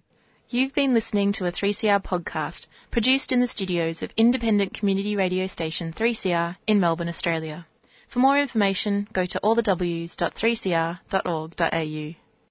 [0.50, 5.48] You've been listening to a 3CR podcast produced in the studios of independent community radio
[5.48, 7.66] station 3CR in Melbourne, Australia.
[8.10, 12.29] For more information, go to allthews.3cr.org.au.